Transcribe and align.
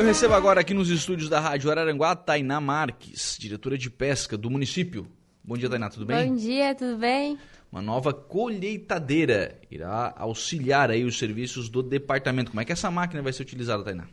Eu 0.00 0.06
recebo 0.06 0.32
agora 0.32 0.62
aqui 0.62 0.72
nos 0.72 0.88
estúdios 0.88 1.28
da 1.28 1.38
Rádio 1.38 1.70
Araranguá 1.70 2.16
Tainá 2.16 2.58
Marques, 2.58 3.36
diretora 3.38 3.76
de 3.76 3.90
pesca 3.90 4.34
do 4.34 4.48
município. 4.48 5.06
Bom 5.44 5.58
dia, 5.58 5.68
Tainá, 5.68 5.90
tudo 5.90 6.06
bem? 6.06 6.26
Bom 6.26 6.36
dia, 6.36 6.74
tudo 6.74 6.96
bem? 6.96 7.38
Uma 7.70 7.82
nova 7.82 8.14
colheitadeira 8.14 9.60
irá 9.70 10.14
auxiliar 10.16 10.90
aí 10.90 11.04
os 11.04 11.18
serviços 11.18 11.68
do 11.68 11.82
departamento. 11.82 12.50
Como 12.50 12.62
é 12.62 12.64
que 12.64 12.72
essa 12.72 12.90
máquina 12.90 13.20
vai 13.20 13.30
ser 13.30 13.42
utilizada, 13.42 13.84
Tainá? 13.84 14.06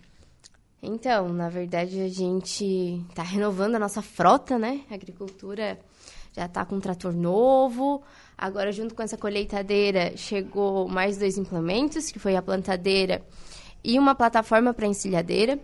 Então, 0.83 1.29
na 1.29 1.47
verdade, 1.47 2.01
a 2.01 2.09
gente 2.09 3.01
está 3.09 3.23
renovando 3.23 3.75
a 3.75 3.79
nossa 3.79 4.01
frota, 4.01 4.59
né? 4.59 4.81
A 4.91 4.93
agricultura 4.93 5.79
já 6.35 6.47
está 6.47 6.65
com 6.65 6.75
um 6.75 6.81
trator 6.81 7.13
novo. 7.15 8.03
Agora, 8.37 8.73
junto 8.73 8.93
com 8.93 9.03
essa 9.03 9.17
colheitadeira, 9.17 10.17
chegou 10.17 10.89
mais 10.89 11.17
dois 11.17 11.37
implementos, 11.37 12.11
que 12.11 12.19
foi 12.19 12.35
a 12.35 12.41
plantadeira 12.41 13.23
e 13.87 13.97
uma 13.97 14.13
plataforma 14.13 14.73
para 14.73 14.85
encilhadeira. 14.85 15.57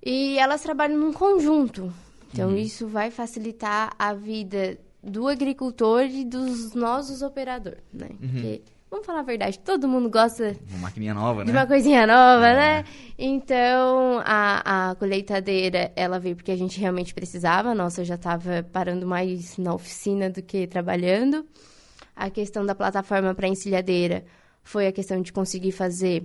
E 0.00 0.38
elas 0.38 0.62
trabalham 0.62 0.96
num 0.96 1.12
conjunto. 1.12 1.92
Então, 2.32 2.50
uhum. 2.50 2.56
isso 2.56 2.86
vai 2.86 3.10
facilitar 3.10 3.92
a 3.98 4.14
vida 4.14 4.78
do 5.02 5.26
agricultor 5.26 6.02
e 6.02 6.24
dos 6.24 6.74
nossos 6.74 7.22
operadores, 7.22 7.82
né? 7.92 8.10
Uhum. 8.10 8.28
Porque 8.28 8.62
vamos 8.88 9.04
falar 9.04 9.20
a 9.20 9.24
verdade, 9.24 9.58
todo 9.58 9.88
mundo 9.88 10.08
gosta 10.08 10.56
uma 10.70 10.78
maquininha 10.78 11.12
nova, 11.12 11.44
de 11.44 11.52
né? 11.52 11.58
uma 11.58 11.66
coisinha 11.66 12.06
nova, 12.06 12.46
é. 12.46 12.54
né? 12.54 12.84
Então, 13.18 14.20
a, 14.24 14.90
a 14.90 14.94
colheitadeira, 14.94 15.92
ela 15.96 16.20
veio 16.20 16.36
porque 16.36 16.52
a 16.52 16.56
gente 16.56 16.78
realmente 16.78 17.12
precisava. 17.12 17.70
A 17.70 17.74
nossa 17.74 18.04
já 18.04 18.14
estava 18.14 18.62
parando 18.72 19.06
mais 19.06 19.58
na 19.58 19.74
oficina 19.74 20.30
do 20.30 20.40
que 20.40 20.68
trabalhando. 20.68 21.44
A 22.14 22.30
questão 22.30 22.64
da 22.64 22.76
plataforma 22.76 23.34
para 23.34 23.48
encilhadeira 23.48 24.24
foi 24.62 24.86
a 24.86 24.92
questão 24.92 25.20
de 25.20 25.32
conseguir 25.32 25.72
fazer 25.72 26.24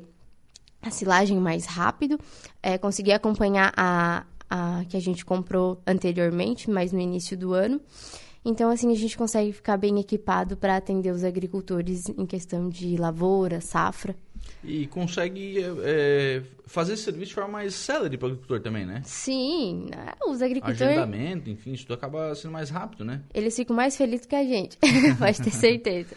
a 0.82 0.90
silagem 0.90 1.40
mais 1.40 1.66
rápido, 1.66 2.20
é, 2.62 2.78
conseguir 2.78 3.12
acompanhar 3.12 3.74
a, 3.76 4.26
a 4.50 4.86
que 4.88 4.96
a 4.96 5.00
gente 5.00 5.26
comprou 5.26 5.82
anteriormente, 5.86 6.70
mas 6.70 6.92
no 6.92 7.00
início 7.00 7.38
do 7.38 7.54
ano. 7.54 7.82
Então, 8.44 8.70
assim, 8.70 8.92
a 8.92 8.96
gente 8.96 9.18
consegue 9.18 9.52
ficar 9.52 9.78
bem 9.78 10.00
equipado 10.00 10.56
para 10.56 10.78
atender 10.78 11.12
os 11.12 11.24
agricultores 11.24 12.08
em 12.08 12.26
questão 12.26 12.70
de 12.70 12.96
lavoura, 12.96 13.60
safra. 13.60 14.16
E 14.64 14.88
consegue 14.88 15.58
é, 15.84 16.42
fazer 16.66 16.94
esse 16.94 17.04
serviço 17.04 17.28
de 17.28 17.34
forma 17.34 17.52
mais 17.52 17.74
célere 17.74 18.18
para 18.18 18.28
o 18.28 18.32
agricultor 18.32 18.62
também, 18.62 18.86
né? 18.86 19.02
Sim, 19.04 19.88
né? 19.90 20.14
os 20.26 20.42
agricultores... 20.42 20.82
Agendamento, 20.82 21.50
enfim, 21.50 21.74
isso 21.74 21.84
tudo 21.84 21.96
acaba 21.96 22.34
sendo 22.34 22.54
mais 22.54 22.70
rápido, 22.70 23.04
né? 23.04 23.22
Eles 23.34 23.56
ficam 23.56 23.76
mais 23.76 23.96
felizes 23.98 24.26
que 24.26 24.36
a 24.36 24.44
gente, 24.44 24.78
pode 25.20 25.42
ter 25.42 25.52
certeza. 25.52 26.16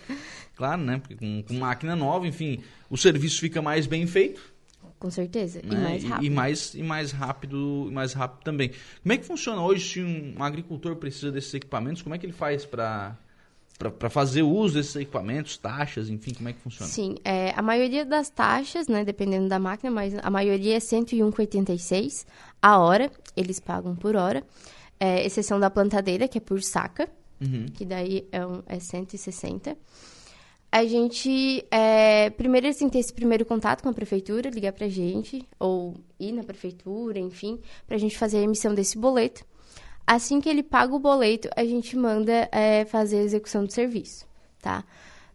claro, 0.54 0.82
né? 0.82 0.98
Porque 0.98 1.16
com, 1.16 1.42
com 1.42 1.54
máquina 1.54 1.96
nova, 1.96 2.26
enfim, 2.26 2.60
o 2.88 2.96
serviço 2.96 3.40
fica 3.40 3.60
mais 3.60 3.86
bem 3.86 4.06
feito 4.06 4.51
com 5.02 5.10
certeza. 5.10 5.60
Né? 5.64 5.68
E 5.72 5.76
mais 5.76 6.04
rápido. 6.04 6.24
E, 6.24 6.30
mais, 6.30 6.74
e 6.74 6.82
mais 6.84 7.10
rápido, 7.10 7.90
mais 7.92 8.12
rápido 8.12 8.44
também. 8.44 8.70
Como 9.02 9.12
é 9.12 9.18
que 9.18 9.24
funciona 9.24 9.60
hoje 9.60 9.94
se 9.94 10.00
um 10.00 10.40
agricultor 10.40 10.94
precisa 10.94 11.32
desses 11.32 11.52
equipamentos? 11.52 12.02
Como 12.02 12.14
é 12.14 12.18
que 12.18 12.24
ele 12.24 12.32
faz 12.32 12.64
para 12.64 13.18
para 13.98 14.08
fazer 14.08 14.42
uso 14.42 14.74
desses 14.74 14.94
equipamentos, 14.94 15.56
taxas, 15.56 16.08
enfim, 16.08 16.32
como 16.34 16.48
é 16.48 16.52
que 16.52 16.60
funciona? 16.60 16.88
Sim, 16.88 17.16
é, 17.24 17.52
a 17.56 17.60
maioria 17.60 18.04
das 18.04 18.30
taxas, 18.30 18.86
né, 18.86 19.04
dependendo 19.04 19.48
da 19.48 19.58
máquina, 19.58 19.90
mas 19.90 20.14
a 20.22 20.30
maioria 20.30 20.76
é 20.76 20.78
101,86 20.78 22.24
a 22.60 22.78
hora, 22.78 23.10
eles 23.36 23.58
pagam 23.58 23.96
por 23.96 24.14
hora, 24.14 24.44
é, 25.00 25.26
exceção 25.26 25.58
da 25.58 25.68
plantadeira, 25.68 26.28
que 26.28 26.38
é 26.38 26.40
por 26.40 26.62
saca, 26.62 27.08
uhum. 27.40 27.66
que 27.74 27.84
daí 27.84 28.28
é, 28.30 28.46
um, 28.46 28.62
é 28.66 28.78
160 28.78 29.76
a 30.72 30.86
gente. 30.86 31.62
É, 31.70 32.30
primeiro 32.30 32.74
que 32.74 32.88
ter 32.88 32.98
esse 32.98 33.12
primeiro 33.12 33.44
contato 33.44 33.82
com 33.82 33.90
a 33.90 33.92
prefeitura, 33.92 34.48
ligar 34.48 34.72
pra 34.72 34.88
gente, 34.88 35.46
ou 35.60 35.94
ir 36.18 36.32
na 36.32 36.42
prefeitura, 36.42 37.18
enfim, 37.18 37.60
pra 37.86 37.98
gente 37.98 38.16
fazer 38.16 38.38
a 38.38 38.42
emissão 38.42 38.74
desse 38.74 38.96
boleto. 38.96 39.44
Assim 40.06 40.40
que 40.40 40.48
ele 40.48 40.62
paga 40.62 40.94
o 40.94 40.98
boleto, 40.98 41.48
a 41.54 41.64
gente 41.64 41.94
manda 41.94 42.48
é, 42.50 42.86
fazer 42.86 43.18
a 43.18 43.22
execução 43.22 43.64
do 43.64 43.72
serviço, 43.72 44.26
tá? 44.60 44.82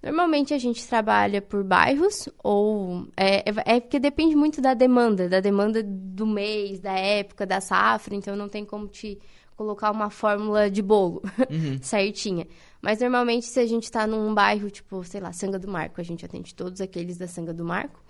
Normalmente 0.01 0.53
a 0.53 0.57
gente 0.57 0.85
trabalha 0.87 1.41
por 1.41 1.63
bairros 1.63 2.27
ou 2.43 3.07
é, 3.15 3.49
é, 3.49 3.75
é, 3.75 3.79
porque 3.79 3.99
depende 3.99 4.35
muito 4.35 4.59
da 4.61 4.73
demanda, 4.73 5.29
da 5.29 5.39
demanda 5.39 5.81
do 5.83 6.25
mês, 6.25 6.79
da 6.79 6.93
época, 6.93 7.45
da 7.45 7.61
safra, 7.61 8.15
então 8.15 8.35
não 8.35 8.49
tem 8.49 8.65
como 8.65 8.87
te 8.87 9.19
colocar 9.55 9.89
uma 9.91 10.09
fórmula 10.09 10.69
de 10.69 10.81
bolo 10.81 11.21
uhum. 11.49 11.79
certinha. 11.81 12.47
Mas 12.87 13.01
normalmente, 13.01 13.47
se 13.47 13.59
a 13.59 13.65
gente 13.65 13.83
está 13.83 14.07
num 14.07 14.33
bairro, 14.33 14.71
tipo, 14.71 15.03
sei 15.03 15.19
lá, 15.19 15.33
Sanga 15.33 15.59
do 15.59 15.67
Marco, 15.67 15.99
a 15.99 16.03
gente 16.05 16.23
atende 16.23 16.55
todos 16.55 16.79
aqueles 16.79 17.17
da 17.17 17.27
Sanga 17.27 17.53
do 17.53 17.65
Marco. 17.65 18.01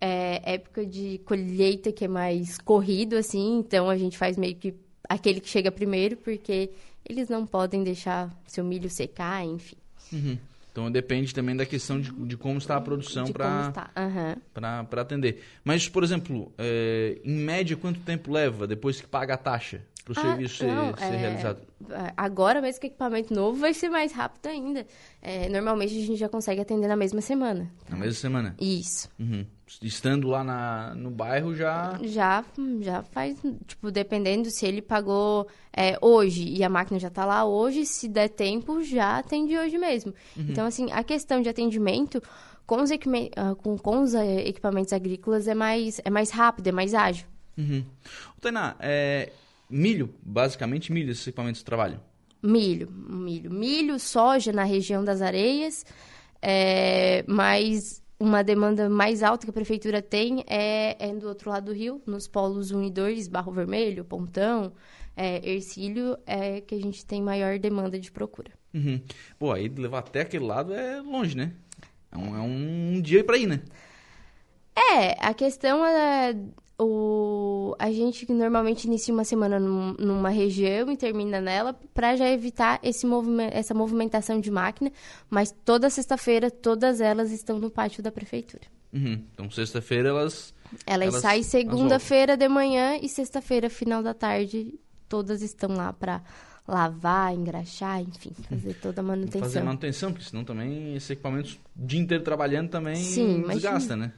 É 0.00 0.54
época 0.54 0.86
de 0.86 1.20
colheita 1.24 1.90
que 1.90 2.04
é 2.04 2.08
mais 2.08 2.56
corrido, 2.56 3.16
assim, 3.16 3.58
então 3.58 3.90
a 3.90 3.96
gente 3.98 4.16
faz 4.16 4.36
meio 4.36 4.54
que 4.54 4.76
aquele 5.08 5.40
que 5.40 5.48
chega 5.48 5.72
primeiro, 5.72 6.16
porque 6.18 6.70
eles 7.04 7.28
não 7.28 7.44
podem 7.44 7.82
deixar 7.82 8.32
seu 8.46 8.62
milho 8.62 8.88
secar, 8.88 9.44
enfim. 9.44 9.74
Uhum. 10.12 10.38
Então 10.70 10.88
depende 10.88 11.34
também 11.34 11.56
da 11.56 11.66
questão 11.66 12.00
de, 12.00 12.12
de 12.12 12.36
como 12.36 12.58
está 12.58 12.76
a 12.76 12.80
produção 12.80 13.32
para 13.32 13.72
uhum. 13.96 14.86
atender. 15.00 15.42
Mas, 15.64 15.88
por 15.88 16.04
exemplo, 16.04 16.52
é, 16.56 17.18
em 17.24 17.34
média, 17.34 17.76
quanto 17.76 17.98
tempo 17.98 18.30
leva 18.30 18.68
depois 18.68 19.00
que 19.00 19.08
paga 19.08 19.34
a 19.34 19.36
taxa? 19.36 19.82
Para 20.06 20.12
o 20.12 20.18
ah, 20.18 20.22
serviço 20.22 20.58
ser, 20.58 20.70
ser 20.98 21.04
é, 21.04 21.16
realizado? 21.16 21.60
Agora, 22.16 22.62
mesmo 22.62 22.80
que 22.80 22.86
equipamento 22.86 23.34
novo, 23.34 23.58
vai 23.58 23.74
ser 23.74 23.88
mais 23.88 24.12
rápido 24.12 24.46
ainda. 24.46 24.86
É, 25.20 25.48
normalmente, 25.48 25.98
a 25.98 26.06
gente 26.06 26.16
já 26.16 26.28
consegue 26.28 26.60
atender 26.60 26.86
na 26.86 26.94
mesma 26.94 27.20
semana. 27.20 27.68
Na 27.90 27.96
mesma 27.96 28.14
semana? 28.14 28.54
Isso. 28.60 29.10
Uhum. 29.18 29.44
Estando 29.82 30.28
lá 30.28 30.44
na, 30.44 30.94
no 30.94 31.10
bairro, 31.10 31.56
já... 31.56 31.98
Já, 32.04 32.44
já 32.80 33.02
faz, 33.02 33.36
tipo, 33.66 33.90
dependendo 33.90 34.48
se 34.48 34.64
ele 34.64 34.80
pagou 34.80 35.48
é, 35.76 35.98
hoje 36.00 36.44
e 36.44 36.62
a 36.62 36.68
máquina 36.68 37.00
já 37.00 37.08
está 37.08 37.24
lá 37.24 37.44
hoje, 37.44 37.84
se 37.84 38.06
der 38.06 38.28
tempo, 38.28 38.84
já 38.84 39.18
atende 39.18 39.58
hoje 39.58 39.76
mesmo. 39.76 40.14
Uhum. 40.36 40.46
Então, 40.48 40.66
assim, 40.66 40.92
a 40.92 41.02
questão 41.02 41.42
de 41.42 41.48
atendimento 41.48 42.22
com 42.64 42.80
os, 42.80 42.90
ah, 42.92 43.54
com, 43.56 43.76
com 43.76 44.02
os 44.02 44.14
eh, 44.14 44.48
equipamentos 44.48 44.92
agrícolas 44.92 45.48
é 45.48 45.54
mais, 45.54 46.00
é 46.04 46.10
mais 46.10 46.30
rápido, 46.30 46.68
é 46.68 46.72
mais 46.72 46.94
ágil. 46.94 47.26
Uhum. 47.58 47.84
Tainá, 48.40 48.76
é, 48.78 49.32
Milho, 49.68 50.14
basicamente 50.22 50.92
milho, 50.92 51.10
esses 51.10 51.26
equipamentos 51.26 51.62
trabalham? 51.62 52.00
Milho, 52.42 52.90
milho. 52.90 53.50
Milho, 53.50 53.98
soja 53.98 54.52
na 54.52 54.64
região 54.64 55.04
das 55.04 55.20
areias, 55.20 55.84
é, 56.40 57.24
mas 57.26 58.02
uma 58.18 58.42
demanda 58.42 58.88
mais 58.88 59.22
alta 59.22 59.46
que 59.46 59.50
a 59.50 59.52
prefeitura 59.52 60.00
tem 60.00 60.44
é, 60.46 60.96
é, 60.98 61.14
do 61.14 61.28
outro 61.28 61.50
lado 61.50 61.66
do 61.66 61.72
rio, 61.72 62.00
nos 62.06 62.26
polos 62.26 62.70
1 62.70 62.84
e 62.84 62.90
2, 62.90 63.28
Barro 63.28 63.52
Vermelho, 63.52 64.04
Pontão, 64.04 64.72
é, 65.16 65.48
Ercílio, 65.48 66.16
é 66.26 66.60
que 66.60 66.74
a 66.74 66.80
gente 66.80 67.04
tem 67.04 67.22
maior 67.22 67.58
demanda 67.58 67.98
de 67.98 68.10
procura. 68.10 68.52
Uhum. 68.72 69.00
Pô, 69.38 69.52
aí 69.52 69.68
levar 69.68 69.98
até 69.98 70.20
aquele 70.20 70.44
lado 70.44 70.72
é 70.74 71.00
longe, 71.00 71.36
né? 71.36 71.52
É 72.10 72.18
um, 72.18 72.36
é 72.36 72.40
um 72.40 73.00
dia 73.00 73.24
para 73.24 73.36
ir, 73.36 73.46
né? 73.46 73.62
É, 74.76 75.16
a 75.18 75.32
questão 75.32 75.84
é 75.84 76.36
o, 76.78 76.84
a 77.78 77.90
gente 77.90 78.30
normalmente 78.32 78.84
inicia 78.84 79.12
uma 79.12 79.24
semana 79.24 79.58
num, 79.58 79.94
numa 79.94 80.28
região 80.28 80.90
e 80.90 80.96
termina 80.96 81.40
nela 81.40 81.74
para 81.94 82.16
já 82.16 82.28
evitar 82.28 82.78
esse 82.82 83.06
movimento, 83.06 83.52
essa 83.54 83.74
movimentação 83.74 84.40
de 84.40 84.50
máquina, 84.50 84.92
mas 85.28 85.54
toda 85.64 85.90
sexta-feira 85.90 86.50
todas 86.50 87.00
elas 87.00 87.32
estão 87.32 87.58
no 87.58 87.70
pátio 87.70 88.02
da 88.02 88.12
prefeitura. 88.12 88.64
Uhum. 88.92 89.24
Então 89.32 89.50
sexta-feira 89.50 90.10
elas 90.10 90.54
elas, 90.86 91.08
elas 91.08 91.22
saem 91.22 91.42
segunda-feira 91.42 92.36
de 92.36 92.48
manhã 92.48 92.98
e 93.00 93.08
sexta-feira 93.08 93.70
final 93.70 94.02
da 94.02 94.14
tarde 94.14 94.74
todas 95.08 95.42
estão 95.42 95.74
lá 95.74 95.92
para 95.92 96.22
lavar, 96.66 97.32
engraxar, 97.32 98.00
enfim, 98.00 98.32
fazer 98.48 98.74
toda 98.74 99.00
a 99.00 99.04
manutenção. 99.04 99.40
Fazer 99.40 99.62
manutenção, 99.62 100.12
porque 100.12 100.28
senão 100.28 100.44
também 100.44 100.96
esse 100.96 101.12
equipamento 101.12 101.56
o 101.76 101.86
dia 101.86 102.00
inteiro 102.00 102.24
trabalhando 102.24 102.70
também 102.70 102.96
Sim, 102.96 103.42
desgasta, 103.42 103.94
imagina. 103.94 103.96
né? 103.96 104.12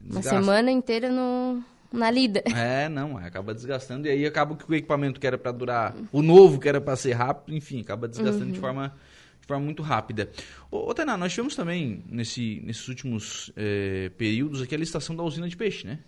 Desgasta. 0.00 0.32
Uma 0.32 0.42
semana 0.42 0.70
inteira 0.70 1.10
no 1.10 1.62
na 1.98 2.10
lida. 2.10 2.42
É, 2.54 2.88
não, 2.88 3.18
acaba 3.18 3.52
desgastando 3.52 4.06
e 4.06 4.10
aí 4.10 4.26
acaba 4.26 4.56
que 4.56 4.70
o 4.70 4.74
equipamento 4.74 5.20
que 5.20 5.26
era 5.26 5.36
para 5.36 5.52
durar, 5.52 5.94
o 6.12 6.22
novo 6.22 6.58
que 6.58 6.68
era 6.68 6.80
para 6.80 6.96
ser 6.96 7.12
rápido, 7.12 7.54
enfim, 7.54 7.80
acaba 7.80 8.08
desgastando 8.08 8.46
uhum. 8.46 8.52
de 8.52 8.58
forma 8.58 8.94
de 9.44 9.46
forma 9.46 9.64
muito 9.64 9.82
rápida. 9.82 10.30
Ô, 10.70 10.88
ô 10.88 10.94
Tainá, 10.94 11.18
nós 11.18 11.32
tivemos 11.32 11.54
também 11.54 12.02
nesse, 12.08 12.62
nesses 12.64 12.88
últimos 12.88 13.52
é, 13.54 14.10
períodos 14.16 14.62
aqui 14.62 14.74
a 14.74 14.78
licitação 14.78 15.14
da 15.14 15.22
usina 15.22 15.46
de 15.46 15.56
peixe, 15.56 15.86
né? 15.86 15.98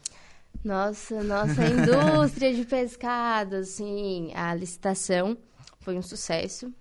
Nossa, 0.65 1.23
nossa 1.23 1.63
indústria 1.69 2.55
de 2.55 2.65
pescado, 2.65 3.57
assim, 3.57 4.33
a 4.35 4.55
licitação 4.55 5.37
foi 5.81 5.99
um 5.99 6.03
sucesso. 6.03 6.73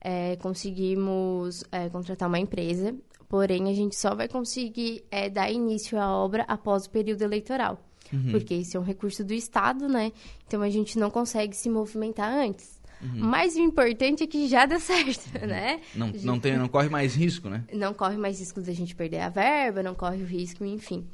É, 0.00 0.36
conseguimos 0.36 1.64
é, 1.70 1.88
contratar 1.88 2.28
uma 2.28 2.38
empresa, 2.38 2.94
porém 3.28 3.68
a 3.70 3.74
gente 3.74 3.96
só 3.96 4.14
vai 4.14 4.28
conseguir 4.28 5.04
é, 5.10 5.28
dar 5.30 5.50
início 5.50 5.98
à 5.98 6.08
obra 6.08 6.44
após 6.48 6.86
o 6.86 6.90
período 6.90 7.22
eleitoral 7.22 7.87
uhum. 8.12 8.30
porque 8.30 8.54
isso 8.54 8.76
é 8.76 8.80
um 8.80 8.82
recurso 8.84 9.24
do 9.24 9.32
Estado, 9.32 9.88
né? 9.88 10.12
Então 10.46 10.62
a 10.62 10.70
gente 10.70 10.98
não 10.98 11.10
consegue 11.10 11.56
se 11.56 11.68
movimentar 11.68 12.32
antes. 12.32 12.78
Uhum. 13.00 13.20
Mas 13.20 13.54
o 13.54 13.60
importante 13.60 14.24
é 14.24 14.26
que 14.26 14.48
já 14.48 14.66
deu 14.66 14.80
certo, 14.80 15.24
uhum. 15.40 15.46
né? 15.46 15.80
Não, 15.94 16.08
não, 16.22 16.40
tem, 16.40 16.56
não 16.56 16.68
corre 16.68 16.88
mais 16.88 17.14
risco, 17.14 17.48
né? 17.48 17.64
Não 17.72 17.94
corre 17.94 18.16
mais 18.16 18.40
risco 18.40 18.60
da 18.60 18.72
gente 18.72 18.94
perder 18.94 19.20
a 19.20 19.28
verba, 19.28 19.82
não 19.82 19.94
corre 19.94 20.22
o 20.22 20.26
risco, 20.26 20.64
enfim. 20.64 21.06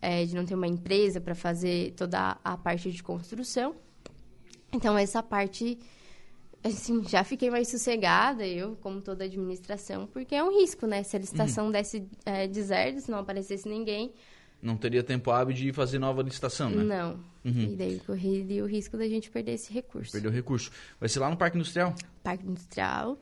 é, 0.00 0.24
de 0.24 0.34
não 0.34 0.44
ter 0.44 0.54
uma 0.54 0.66
empresa 0.66 1.20
para 1.20 1.34
fazer 1.34 1.92
toda 1.92 2.38
a 2.42 2.56
parte 2.56 2.90
de 2.90 3.02
construção. 3.02 3.74
Então, 4.72 4.96
essa 4.96 5.22
parte, 5.22 5.78
assim, 6.64 7.02
já 7.06 7.22
fiquei 7.22 7.50
mais 7.50 7.68
sossegada, 7.68 8.46
eu, 8.46 8.76
como 8.76 9.00
toda 9.00 9.24
administração, 9.24 10.06
porque 10.06 10.34
é 10.34 10.42
um 10.42 10.58
risco, 10.58 10.86
né? 10.86 11.02
Se 11.02 11.16
a 11.16 11.18
licitação 11.18 11.66
uhum. 11.66 11.72
desse 11.72 12.06
é, 12.24 12.46
deserto, 12.46 13.00
se 13.00 13.10
não 13.10 13.18
aparecesse 13.18 13.68
ninguém... 13.68 14.12
Não 14.62 14.76
teria 14.76 15.02
tempo 15.02 15.30
hábil 15.30 15.54
de 15.54 15.72
fazer 15.72 15.98
nova 15.98 16.22
licitação, 16.22 16.70
né? 16.70 16.82
Não. 16.82 17.20
Uhum. 17.44 17.72
E 17.72 17.76
daí 17.76 18.00
correria 18.00 18.64
o 18.64 18.66
risco 18.66 18.96
da 18.96 19.08
gente 19.08 19.30
perder 19.30 19.52
esse 19.52 19.72
recurso. 19.72 20.12
Perder 20.12 20.28
o 20.28 20.32
recurso. 20.32 20.70
Vai 20.98 21.08
ser 21.08 21.20
lá 21.20 21.30
no 21.30 21.36
Parque 21.36 21.56
Industrial? 21.56 21.94
Parque 22.22 22.46
Industrial, 22.46 23.18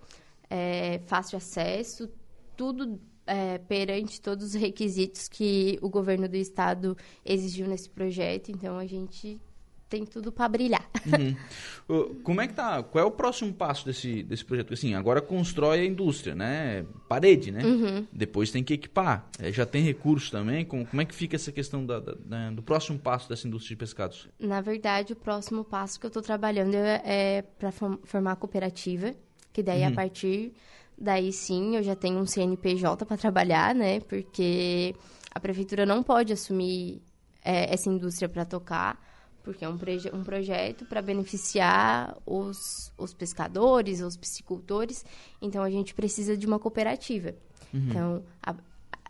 é, 0.48 1.00
fácil 1.06 1.36
acesso, 1.36 2.08
tudo 2.56 2.98
é, 3.26 3.58
perante 3.58 4.20
todos 4.20 4.46
os 4.46 4.54
requisitos 4.54 5.28
que 5.28 5.78
o 5.82 5.88
governo 5.88 6.28
do 6.28 6.36
estado 6.36 6.96
exigiu 7.24 7.66
nesse 7.66 7.90
projeto. 7.90 8.50
Então 8.50 8.78
a 8.78 8.86
gente 8.86 9.40
tem 9.88 10.04
tudo 10.04 10.32
para 10.32 10.48
brilhar. 10.48 10.88
Uhum. 11.06 12.16
Como 12.22 12.40
é 12.40 12.48
que 12.48 12.54
tá? 12.54 12.82
Qual 12.82 13.04
é 13.04 13.06
o 13.06 13.10
próximo 13.10 13.52
passo 13.52 13.84
desse, 13.84 14.22
desse 14.22 14.44
projeto? 14.44 14.72
Assim, 14.72 14.94
agora 14.94 15.20
constrói 15.20 15.80
a 15.80 15.84
indústria, 15.84 16.34
né? 16.34 16.84
Parede, 17.08 17.52
né? 17.52 17.64
Uhum. 17.64 18.06
Depois 18.12 18.50
tem 18.50 18.64
que 18.64 18.74
equipar. 18.74 19.28
É, 19.38 19.52
já 19.52 19.66
tem 19.66 19.82
recurso 19.82 20.30
também. 20.30 20.64
Como, 20.64 20.86
como 20.86 21.02
é 21.02 21.04
que 21.04 21.14
fica 21.14 21.36
essa 21.36 21.52
questão 21.52 21.84
da, 21.84 22.00
da, 22.00 22.14
da, 22.14 22.50
do 22.50 22.62
próximo 22.62 22.98
passo 22.98 23.28
dessa 23.28 23.46
indústria 23.46 23.76
de 23.76 23.78
pescados? 23.78 24.28
Na 24.38 24.60
verdade, 24.60 25.12
o 25.12 25.16
próximo 25.16 25.64
passo 25.64 26.00
que 26.00 26.06
eu 26.06 26.08
estou 26.08 26.22
trabalhando 26.22 26.74
é, 26.74 27.02
é 27.04 27.42
para 27.42 27.70
formar 27.70 28.32
a 28.32 28.36
cooperativa, 28.36 29.14
que 29.52 29.62
daí 29.62 29.82
uhum. 29.82 29.88
a 29.88 29.92
partir 29.92 30.52
daí 30.96 31.32
sim 31.32 31.76
eu 31.76 31.82
já 31.82 31.94
tenho 31.96 32.18
um 32.18 32.26
CNPJ 32.26 33.04
para 33.04 33.16
trabalhar, 33.16 33.74
né? 33.74 34.00
Porque 34.00 34.94
a 35.30 35.40
prefeitura 35.40 35.84
não 35.84 36.02
pode 36.02 36.32
assumir 36.32 37.02
é, 37.44 37.72
essa 37.72 37.90
indústria 37.90 38.28
para 38.28 38.44
tocar 38.44 38.98
porque 39.44 39.64
é 39.64 39.68
um, 39.68 39.78
um 40.14 40.24
projeto 40.24 40.86
para 40.86 41.02
beneficiar 41.02 42.16
os, 42.24 42.90
os 42.96 43.12
pescadores, 43.12 44.00
os 44.00 44.16
piscicultores. 44.16 45.04
Então, 45.40 45.62
a 45.62 45.70
gente 45.70 45.94
precisa 45.94 46.36
de 46.36 46.46
uma 46.46 46.58
cooperativa. 46.58 47.34
Uhum. 47.72 47.88
Então, 47.88 48.24
a, 48.42 48.56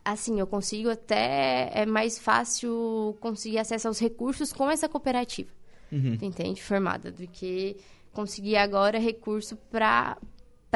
assim, 0.05 0.41
eu 0.41 0.47
consigo 0.47 0.91
até... 0.91 1.71
É 1.73 1.87
mais 1.87 2.19
fácil 2.19 3.17
conseguir 3.21 3.59
acesso 3.59 3.87
aos 3.87 4.01
recursos 4.01 4.53
com 4.53 4.69
essa 4.69 4.89
cooperativa. 4.89 5.51
Uhum. 5.93 6.19
entende? 6.21 6.61
Formada. 6.61 7.13
Do 7.13 7.29
que 7.29 7.77
conseguir 8.13 8.57
agora 8.57 8.99
recurso 8.99 9.57
para 9.71 10.19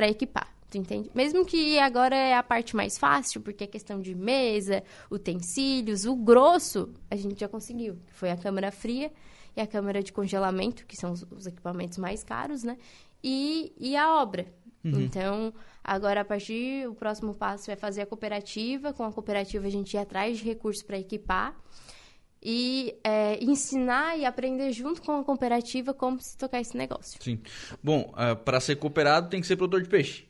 equipar. 0.03 0.55
Tu 0.71 0.79
entende? 0.79 1.11
Mesmo 1.15 1.47
que 1.47 1.79
agora 1.79 2.15
é 2.15 2.37
a 2.37 2.43
parte 2.43 2.77
mais 2.77 2.99
fácil, 2.99 3.41
porque 3.41 3.65
é 3.65 3.67
questão 3.67 4.01
de 4.01 4.15
mesa, 4.15 4.85
utensílios, 5.11 6.05
o 6.05 6.15
grosso 6.15 6.93
a 7.11 7.17
gente 7.17 7.41
já 7.41 7.49
conseguiu. 7.49 7.99
Foi 8.13 8.31
a 8.31 8.37
câmara 8.37 8.71
fria 8.71 9.11
e 9.59 9.61
a 9.61 9.67
câmara 9.67 10.03
de 10.03 10.13
congelamento, 10.13 10.87
que 10.87 10.97
são 10.97 11.13
os, 11.13 11.23
os 11.31 11.47
equipamentos 11.47 11.99
mais 11.99 12.23
caros, 12.23 12.63
né? 12.63 12.79
E, 13.23 13.73
e 13.77 13.97
a 13.97 14.15
obra. 14.23 14.47
Uhum. 14.85 15.01
Então, 15.01 15.53
agora, 15.83 16.21
a 16.21 16.25
partir 16.25 16.89
o 16.89 16.95
próximo 16.95 17.35
passo 17.35 17.67
vai 17.67 17.75
fazer 17.75 18.03
a 18.03 18.07
cooperativa. 18.07 18.93
Com 18.93 19.03
a 19.03 19.13
cooperativa, 19.13 19.67
a 19.67 19.71
gente 19.71 19.95
ir 19.95 19.99
atrás 19.99 20.39
de 20.39 20.45
recursos 20.45 20.85
para 20.85 20.97
equipar 20.97 21.57
e 22.41 22.97
é, 23.03 23.43
ensinar 23.43 24.17
e 24.17 24.25
aprender 24.25 24.71
junto 24.71 25.03
com 25.03 25.19
a 25.19 25.25
cooperativa 25.25 25.93
como 25.93 26.21
se 26.21 26.37
tocar 26.37 26.61
esse 26.61 26.77
negócio. 26.77 27.21
Sim. 27.21 27.41
Bom, 27.83 28.13
uh, 28.15 28.37
para 28.37 28.61
ser 28.61 28.77
cooperado 28.77 29.29
tem 29.29 29.41
que 29.41 29.47
ser 29.47 29.57
produtor 29.57 29.83
de 29.83 29.89
peixe. 29.89 30.29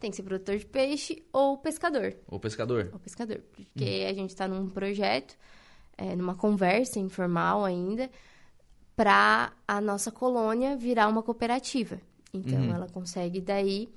Tem 0.00 0.10
que 0.10 0.16
ser 0.16 0.24
produtor 0.24 0.56
de 0.58 0.66
peixe 0.66 1.24
ou 1.32 1.56
pescador. 1.56 2.16
Ou 2.26 2.40
pescador. 2.40 2.90
Ou 2.92 2.98
pescador. 2.98 3.40
Porque 3.54 4.02
uhum. 4.02 4.10
a 4.10 4.12
gente 4.12 4.30
está 4.30 4.48
num 4.48 4.68
projeto, 4.68 5.38
é, 5.96 6.16
numa 6.16 6.34
conversa 6.34 6.98
informal 6.98 7.64
ainda, 7.64 8.10
para 8.96 9.52
a 9.68 9.80
nossa 9.80 10.10
colônia 10.10 10.74
virar 10.76 11.06
uma 11.06 11.22
cooperativa. 11.22 12.00
Então, 12.32 12.58
uhum. 12.58 12.74
ela 12.74 12.88
consegue 12.88 13.40
daí 13.40 13.88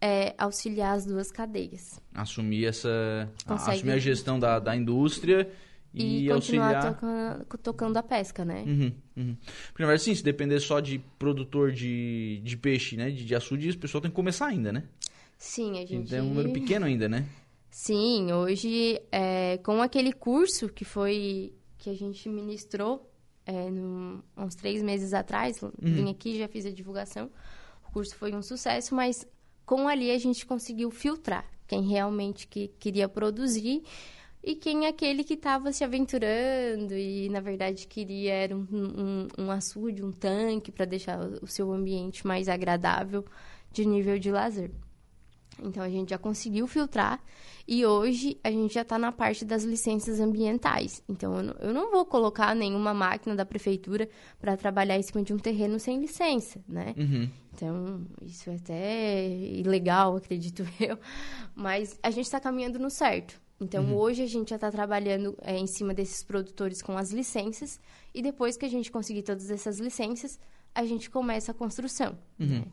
é, 0.00 0.34
auxiliar 0.36 0.96
as 0.96 1.06
duas 1.06 1.30
cadeias. 1.30 2.00
Assumir 2.12 2.66
essa, 2.66 3.30
consegue... 3.46 3.78
assumir 3.78 3.92
a 3.92 3.98
gestão 3.98 4.38
da, 4.38 4.58
da 4.58 4.76
indústria 4.76 5.48
e, 5.94 6.26
e 6.26 6.28
continuar 6.28 6.74
auxiliar... 6.74 6.94
tocando, 6.94 7.58
tocando 7.62 7.96
a 7.96 8.02
pesca, 8.02 8.44
né? 8.44 8.64
Uhum, 8.66 8.92
uhum. 9.16 9.36
Porque, 9.68 9.82
na 9.82 9.86
verdade, 9.86 10.02
sim, 10.02 10.14
se 10.14 10.22
depender 10.22 10.60
só 10.60 10.80
de 10.80 10.98
produtor 11.18 11.72
de, 11.72 12.40
de 12.44 12.56
peixe, 12.56 12.96
né, 12.96 13.10
de, 13.10 13.24
de 13.24 13.34
açude, 13.34 13.70
o 13.70 13.78
pessoal 13.78 14.02
tem 14.02 14.10
que 14.10 14.16
começar 14.16 14.46
ainda, 14.46 14.72
né? 14.72 14.84
Sim, 15.38 15.78
a 15.78 15.86
gente... 15.86 15.94
Então, 15.94 16.18
é 16.18 16.22
um 16.22 16.28
número 16.28 16.52
pequeno 16.52 16.84
ainda, 16.84 17.08
né? 17.08 17.26
Sim, 17.70 18.32
hoje, 18.32 19.00
é, 19.12 19.58
com 19.58 19.80
aquele 19.80 20.12
curso 20.12 20.68
que 20.68 20.84
foi... 20.84 21.52
que 21.78 21.88
a 21.88 21.94
gente 21.94 22.28
ministrou 22.28 23.07
é, 23.48 23.70
num, 23.70 24.20
uns 24.36 24.54
três 24.54 24.82
meses 24.82 25.14
atrás, 25.14 25.62
uhum. 25.62 25.70
vim 25.80 26.10
aqui, 26.10 26.38
já 26.38 26.46
fiz 26.46 26.66
a 26.66 26.70
divulgação. 26.70 27.30
O 27.88 27.90
curso 27.90 28.14
foi 28.14 28.34
um 28.34 28.42
sucesso, 28.42 28.94
mas 28.94 29.26
com 29.64 29.88
ali 29.88 30.10
a 30.10 30.18
gente 30.18 30.44
conseguiu 30.44 30.90
filtrar 30.90 31.46
quem 31.66 31.82
realmente 31.82 32.46
que 32.46 32.68
queria 32.78 33.08
produzir 33.08 33.82
e 34.44 34.54
quem 34.54 34.84
é 34.84 34.88
aquele 34.90 35.24
que 35.24 35.32
estava 35.32 35.72
se 35.72 35.82
aventurando 35.82 36.94
e, 36.94 37.30
na 37.30 37.40
verdade, 37.40 37.86
queria 37.86 38.34
era 38.34 38.54
um, 38.54 38.66
um, 38.70 39.28
um 39.38 39.50
açude, 39.50 40.04
um 40.04 40.12
tanque 40.12 40.70
para 40.70 40.84
deixar 40.84 41.18
o 41.42 41.46
seu 41.46 41.72
ambiente 41.72 42.26
mais 42.26 42.50
agradável 42.50 43.24
de 43.72 43.86
nível 43.86 44.18
de 44.18 44.30
lazer. 44.30 44.70
Então, 45.62 45.82
a 45.82 45.88
gente 45.88 46.10
já 46.10 46.18
conseguiu 46.18 46.66
filtrar 46.66 47.22
e 47.66 47.84
hoje 47.84 48.38
a 48.42 48.50
gente 48.50 48.74
já 48.74 48.82
está 48.82 48.98
na 48.98 49.12
parte 49.12 49.44
das 49.44 49.64
licenças 49.64 50.20
ambientais. 50.20 51.02
Então, 51.08 51.36
eu 51.36 51.42
não, 51.42 51.54
eu 51.60 51.74
não 51.74 51.90
vou 51.90 52.04
colocar 52.06 52.54
nenhuma 52.54 52.94
máquina 52.94 53.36
da 53.36 53.44
prefeitura 53.44 54.08
para 54.40 54.56
trabalhar 54.56 54.96
em 54.96 55.02
cima 55.02 55.22
de 55.22 55.32
um 55.32 55.38
terreno 55.38 55.78
sem 55.78 56.00
licença, 56.00 56.60
né? 56.66 56.94
Uhum. 56.96 57.30
Então, 57.54 58.06
isso 58.22 58.48
é 58.48 58.54
até 58.54 59.28
ilegal, 59.28 60.16
acredito 60.16 60.66
eu. 60.80 60.98
Mas 61.54 61.98
a 62.02 62.10
gente 62.10 62.24
está 62.24 62.40
caminhando 62.40 62.78
no 62.78 62.88
certo. 62.88 63.40
Então, 63.60 63.84
uhum. 63.84 63.96
hoje 63.96 64.22
a 64.22 64.26
gente 64.26 64.50
já 64.50 64.56
está 64.56 64.70
trabalhando 64.70 65.36
é, 65.42 65.58
em 65.58 65.66
cima 65.66 65.92
desses 65.92 66.22
produtores 66.22 66.80
com 66.80 66.96
as 66.96 67.10
licenças. 67.10 67.80
E 68.14 68.22
depois 68.22 68.56
que 68.56 68.64
a 68.64 68.68
gente 68.68 68.90
conseguir 68.90 69.22
todas 69.22 69.50
essas 69.50 69.78
licenças, 69.78 70.38
a 70.74 70.84
gente 70.84 71.10
começa 71.10 71.50
a 71.50 71.54
construção. 71.54 72.16
Uhum. 72.38 72.46
Né? 72.46 72.64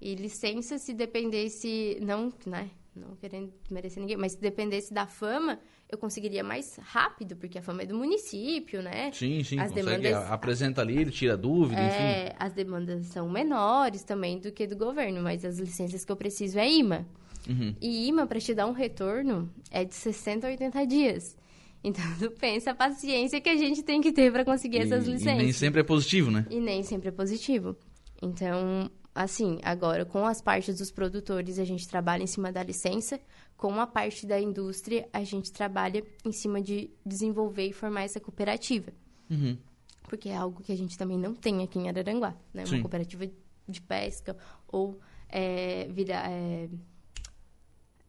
E 0.00 0.14
licença, 0.14 0.78
se 0.78 0.92
dependesse, 0.92 1.98
não, 2.00 2.32
né? 2.46 2.70
Não 2.94 3.16
querendo 3.16 3.52
merecer 3.70 4.00
ninguém, 4.00 4.16
mas 4.16 4.32
se 4.32 4.40
dependesse 4.40 4.94
da 4.94 5.06
fama, 5.06 5.58
eu 5.90 5.98
conseguiria 5.98 6.44
mais 6.44 6.76
rápido, 6.76 7.34
porque 7.36 7.58
a 7.58 7.62
fama 7.62 7.82
é 7.82 7.86
do 7.86 7.96
município, 7.96 8.82
né? 8.82 9.10
Sim, 9.12 9.42
sim, 9.42 9.58
as 9.58 9.72
consegue, 9.72 10.02
demandas, 10.02 10.30
apresenta 10.30 10.80
ali, 10.80 10.98
ele 10.98 11.10
tira 11.10 11.36
dúvida, 11.36 11.80
é, 11.80 11.86
enfim. 12.26 12.36
As 12.38 12.52
demandas 12.52 13.06
são 13.06 13.28
menores 13.28 14.04
também 14.04 14.38
do 14.38 14.52
que 14.52 14.66
do 14.66 14.76
governo, 14.76 15.22
mas 15.22 15.44
as 15.44 15.58
licenças 15.58 16.04
que 16.04 16.12
eu 16.12 16.16
preciso 16.16 16.58
é 16.58 16.70
IMA. 16.70 17.06
Uhum. 17.48 17.74
E 17.80 18.08
IMA, 18.08 18.26
para 18.26 18.38
te 18.38 18.54
dar 18.54 18.66
um 18.66 18.72
retorno, 18.72 19.50
é 19.70 19.84
de 19.84 19.94
60 19.94 20.46
a 20.46 20.50
80 20.50 20.86
dias. 20.86 21.36
Então, 21.82 22.04
tu 22.18 22.30
pensa 22.30 22.70
a 22.70 22.74
paciência 22.74 23.40
que 23.40 23.48
a 23.48 23.56
gente 23.56 23.82
tem 23.82 24.00
que 24.00 24.12
ter 24.12 24.32
para 24.32 24.44
conseguir 24.44 24.78
e, 24.78 24.80
essas 24.82 25.06
licenças. 25.06 25.40
E 25.40 25.44
nem 25.44 25.52
sempre 25.52 25.80
é 25.80 25.84
positivo, 25.84 26.30
né? 26.30 26.46
E 26.50 26.58
nem 26.58 26.82
sempre 26.82 27.08
é 27.08 27.12
positivo. 27.12 27.76
Então, 28.22 28.90
assim, 29.14 29.60
agora 29.62 30.04
com 30.04 30.26
as 30.26 30.42
partes 30.42 30.78
dos 30.78 30.90
produtores 30.90 31.58
a 31.58 31.64
gente 31.64 31.86
trabalha 31.86 32.22
em 32.22 32.26
cima 32.26 32.50
da 32.50 32.62
licença, 32.62 33.20
com 33.56 33.80
a 33.80 33.86
parte 33.86 34.26
da 34.26 34.40
indústria 34.40 35.08
a 35.12 35.22
gente 35.22 35.52
trabalha 35.52 36.04
em 36.24 36.32
cima 36.32 36.60
de 36.60 36.90
desenvolver 37.06 37.68
e 37.68 37.72
formar 37.72 38.02
essa 38.02 38.18
cooperativa. 38.18 38.92
Uhum. 39.30 39.56
Porque 40.02 40.28
é 40.28 40.36
algo 40.36 40.62
que 40.62 40.72
a 40.72 40.76
gente 40.76 40.98
também 40.98 41.18
não 41.18 41.34
tem 41.34 41.62
aqui 41.62 41.78
em 41.78 41.88
Araranguá, 41.88 42.34
né? 42.52 42.64
Uma 42.66 42.80
cooperativa 42.80 43.26
de 43.66 43.80
pesca 43.80 44.36
ou 44.68 45.00
é, 45.28 45.88
vira, 45.90 46.22
é, 46.28 46.68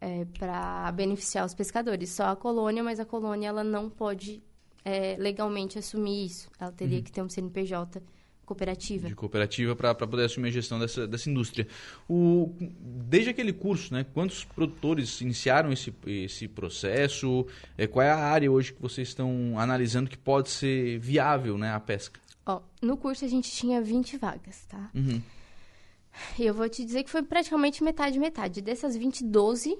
é, 0.02 0.26
para 0.38 0.92
beneficiar 0.92 1.46
os 1.46 1.54
pescadores. 1.54 2.10
Só 2.10 2.26
a 2.26 2.36
colônia, 2.36 2.84
mas 2.84 3.00
a 3.00 3.06
colônia 3.06 3.48
ela 3.48 3.64
não 3.64 3.90
pode 3.90 4.44
é, 4.84 5.16
legalmente 5.18 5.80
assumir 5.80 6.26
isso. 6.26 6.50
Ela 6.60 6.72
teria 6.72 6.98
uhum. 6.98 7.04
que 7.04 7.12
ter 7.12 7.22
um 7.22 7.30
CNPJ 7.30 8.04
cooperativa. 8.46 9.08
De 9.08 9.16
cooperativa 9.16 9.76
para 9.76 9.94
poder 9.96 10.26
assumir 10.26 10.50
a 10.50 10.52
gestão 10.52 10.80
dessa, 10.80 11.08
dessa 11.08 11.30
indústria. 11.30 11.68
O, 12.08 12.54
desde 12.60 13.30
aquele 13.30 13.52
curso, 13.52 13.94
né, 13.94 14.06
quantos 14.14 14.44
produtores 14.44 15.20
iniciaram 15.22 15.72
esse, 15.72 15.94
esse 16.06 16.48
processo? 16.48 17.46
É, 17.78 17.88
qual 17.88 18.06
é 18.06 18.12
a 18.12 18.18
área 18.18 18.52
hoje 18.52 18.74
que 18.74 18.82
vocês 18.82 19.08
estão 19.08 19.60
analisando 19.60 20.10
que 20.10 20.18
pode 20.18 20.50
ser 20.50 21.00
viável 21.00 21.58
né, 21.58 21.74
a 21.74 21.80
pesca? 21.80 22.20
Ó, 22.46 22.62
no 22.82 22.96
curso 22.96 23.26
a 23.26 23.28
gente 23.28 23.52
tinha 23.52 23.82
20 23.82 24.18
vagas, 24.18 24.66
tá? 24.66 24.90
Uhum. 24.94 25.22
Eu 26.40 26.54
vou 26.54 26.70
te 26.70 26.86
dizer 26.86 27.04
que 27.04 27.10
foi 27.10 27.24
praticamente 27.24 27.84
metade, 27.84 28.20
metade. 28.20 28.62
Dessas 28.62 28.96
20, 28.96 29.24
12, 29.24 29.78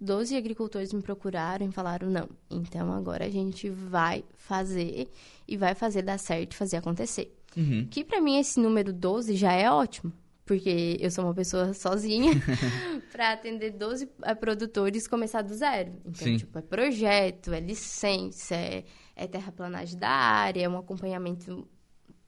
12 0.00 0.36
agricultores 0.36 0.92
me 0.92 1.02
procuraram 1.02 1.66
e 1.66 1.72
falaram, 1.72 2.08
não, 2.08 2.28
então 2.50 2.92
agora 2.92 3.24
a 3.26 3.30
gente 3.30 3.68
vai 3.68 4.24
fazer 4.36 5.08
e 5.46 5.56
vai 5.56 5.74
fazer 5.74 6.02
dar 6.02 6.18
certo 6.18 6.54
fazer 6.54 6.76
acontecer. 6.76 7.34
Uhum. 7.56 7.86
Que 7.90 8.04
para 8.04 8.20
mim 8.20 8.38
esse 8.38 8.58
número 8.58 8.92
12 8.92 9.36
já 9.36 9.52
é 9.52 9.70
ótimo. 9.70 10.12
porque 10.44 10.98
eu 11.00 11.10
sou 11.10 11.24
uma 11.24 11.34
pessoa 11.34 11.72
sozinha, 11.72 12.32
para 13.10 13.32
atender 13.32 13.70
12 13.70 14.08
eh, 14.22 14.34
produtores 14.34 15.06
começar 15.06 15.42
do 15.42 15.54
zero. 15.54 15.92
Então, 16.00 16.26
Sim. 16.26 16.36
tipo, 16.36 16.58
é 16.58 16.62
projeto, 16.62 17.52
é 17.52 17.60
licença, 17.60 18.54
é, 18.54 18.84
é 19.16 19.26
terraplanagem 19.26 19.98
da 19.98 20.10
área, 20.10 20.62
é 20.62 20.68
um 20.68 20.76
acompanhamento 20.76 21.66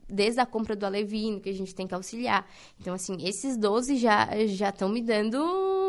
desde 0.08 0.40
a 0.40 0.46
compra 0.46 0.74
do 0.76 0.86
alevino 0.86 1.40
que 1.40 1.50
a 1.50 1.52
gente 1.52 1.74
tem 1.74 1.86
que 1.86 1.94
auxiliar. 1.94 2.48
Então, 2.80 2.94
assim, 2.94 3.16
esses 3.26 3.56
12 3.58 3.96
já 3.96 4.28
já 4.46 4.70
estão 4.70 4.88
me 4.88 5.02
dando 5.02 5.38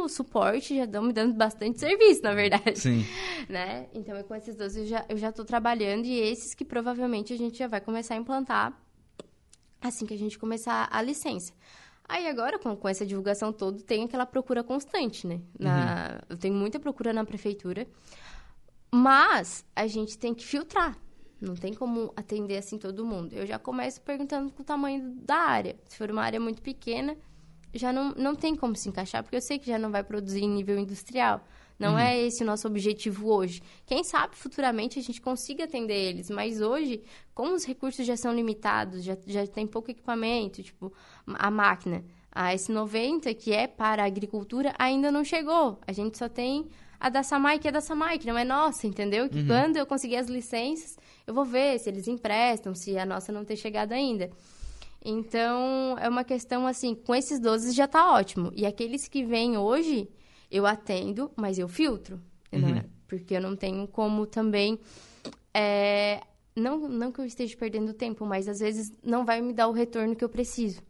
suporte, 0.10 0.76
já 0.76 0.86
estão 0.86 1.04
me 1.04 1.14
dando 1.14 1.34
bastante 1.34 1.80
serviço, 1.80 2.22
na 2.24 2.34
verdade. 2.34 2.80
Sim. 2.80 3.06
Né? 3.48 3.88
Então, 3.94 4.22
com 4.24 4.36
esses 4.36 4.58
12 4.58 4.82
eu 4.82 4.86
já, 4.86 5.06
eu 5.08 5.16
já 5.16 5.32
tô 5.32 5.46
trabalhando 5.46 6.06
e 6.06 6.20
esses 6.20 6.54
que 6.54 6.66
provavelmente 6.66 7.32
a 7.32 7.38
gente 7.38 7.58
já 7.58 7.66
vai 7.66 7.80
começar 7.80 8.16
a 8.16 8.18
implantar 8.18 8.78
assim 9.82 10.06
que 10.06 10.14
a 10.14 10.18
gente 10.18 10.38
começar 10.38 10.88
a 10.92 11.02
licença. 11.02 11.54
Aí 12.10 12.28
agora, 12.28 12.58
com, 12.58 12.76
com 12.76 12.88
essa 12.88 13.06
divulgação 13.06 13.52
toda, 13.52 13.82
tem 13.84 14.04
aquela 14.04 14.26
procura 14.26 14.64
constante, 14.64 15.28
né? 15.28 15.42
Na, 15.60 16.22
Eu 16.30 16.38
tenho 16.38 16.54
muita 16.54 16.80
procura 16.80 17.12
na 17.12 17.26
prefeitura, 17.26 17.86
mas 18.92 19.66
a 19.76 19.88
gente 19.88 20.18
tem 20.18 20.34
que 20.34 20.46
filtrar. 20.46 20.98
Não 21.40 21.56
tem 21.56 21.74
como 21.74 22.12
atender 22.16 22.58
assim 22.58 22.78
todo 22.78 23.06
mundo. 23.06 23.34
Eu 23.34 23.46
já 23.46 23.60
começo 23.60 24.02
perguntando 24.02 24.52
com 24.52 24.62
o 24.62 24.66
tamanho 24.66 25.14
da 25.22 25.36
área. 25.36 25.76
Se 25.88 25.98
for 25.98 26.10
uma 26.10 26.24
área 26.24 26.40
muito 26.40 26.62
pequena, 26.62 27.16
já 27.78 27.94
não, 27.94 28.12
não 28.12 28.36
tem 28.36 28.56
como 28.56 28.76
se 28.76 28.90
encaixar, 28.90 29.24
porque 29.24 29.36
eu 29.36 29.42
sei 29.42 29.60
que 29.60 29.68
já 29.68 29.78
não 29.78 29.92
vai 29.92 30.04
produzir 30.04 30.44
em 30.44 30.50
nível 30.50 30.78
industrial. 30.78 31.46
Não 31.80 31.98
é 31.98 32.20
esse 32.20 32.44
o 32.44 32.46
nosso 32.46 32.68
objetivo 32.68 33.32
hoje. 33.32 33.62
Quem 33.86 34.04
sabe 34.04 34.36
futuramente 34.36 34.98
a 34.98 35.02
gente 35.02 35.22
consiga 35.22 35.66
atender 35.66 35.94
eles, 35.94 36.30
mas 36.30 36.60
hoje, 36.60 37.04
como 37.36 37.54
os 37.54 37.66
recursos 37.66 38.06
já 38.06 38.18
são 38.18 38.34
limitados, 38.34 39.04
já, 39.04 39.16
já 39.28 39.46
tem 39.46 39.68
pouco 39.68 39.92
equipamento, 39.92 40.64
tipo, 40.64 40.92
a 41.28 41.52
máquina, 41.52 42.04
a 42.32 42.52
S90, 42.54 43.34
que 43.36 43.54
é 43.54 43.68
para 43.68 44.04
a 44.04 44.08
agricultura, 44.08 44.74
ainda 44.80 45.12
não 45.12 45.24
chegou. 45.24 45.80
A 45.86 45.92
gente 45.92 46.18
só 46.18 46.28
tem 46.28 46.68
a 47.00 47.10
da 47.10 47.22
Samai, 47.22 47.60
que 47.60 47.68
é 47.68 47.72
da 47.72 47.82
Samai, 47.82 48.18
que 48.18 48.26
não 48.26 48.38
é 48.38 48.44
nossa, 48.44 48.88
entendeu? 48.88 49.30
Que 49.30 49.46
quando 49.46 49.78
eu 49.78 49.86
conseguir 49.86 50.16
as 50.16 50.28
licenças, 50.28 50.98
eu 51.28 51.34
vou 51.34 51.46
ver 51.46 51.80
se 51.80 51.90
eles 51.90 52.08
emprestam, 52.08 52.74
se 52.74 52.98
a 52.98 53.06
nossa 53.06 53.32
não 53.32 53.46
ter 53.46 53.56
chegado 53.56 53.92
ainda. 53.92 54.32
Então, 55.04 55.96
é 56.00 56.10
uma 56.10 56.24
questão 56.24 56.68
assim, 56.68 56.96
com 56.96 57.16
esses 57.16 57.40
12 57.40 57.72
já 57.72 57.88
tá 57.88 58.12
ótimo. 58.14 58.52
E 58.56 58.66
aqueles 58.66 59.08
que 59.08 59.24
vêm 59.24 59.58
hoje, 59.58 60.10
eu 60.52 60.66
atendo, 60.66 61.32
mas 61.36 61.58
eu 61.58 61.68
filtro. 61.68 62.22
né? 62.52 62.86
Porque 63.08 63.36
eu 63.36 63.42
não 63.42 63.56
tenho 63.56 63.88
como 63.88 64.26
também. 64.26 64.80
é, 65.54 66.22
não, 66.56 66.90
não 66.90 67.12
que 67.12 67.20
eu 67.22 67.26
esteja 67.26 67.56
perdendo 67.56 67.94
tempo, 67.94 68.26
mas 68.26 68.48
às 68.48 68.60
vezes 68.60 68.92
não 69.04 69.24
vai 69.24 69.42
me 69.42 69.54
dar 69.54 69.68
o 69.68 69.72
retorno 69.72 70.16
que 70.16 70.24
eu 70.24 70.30
preciso. 70.30 70.82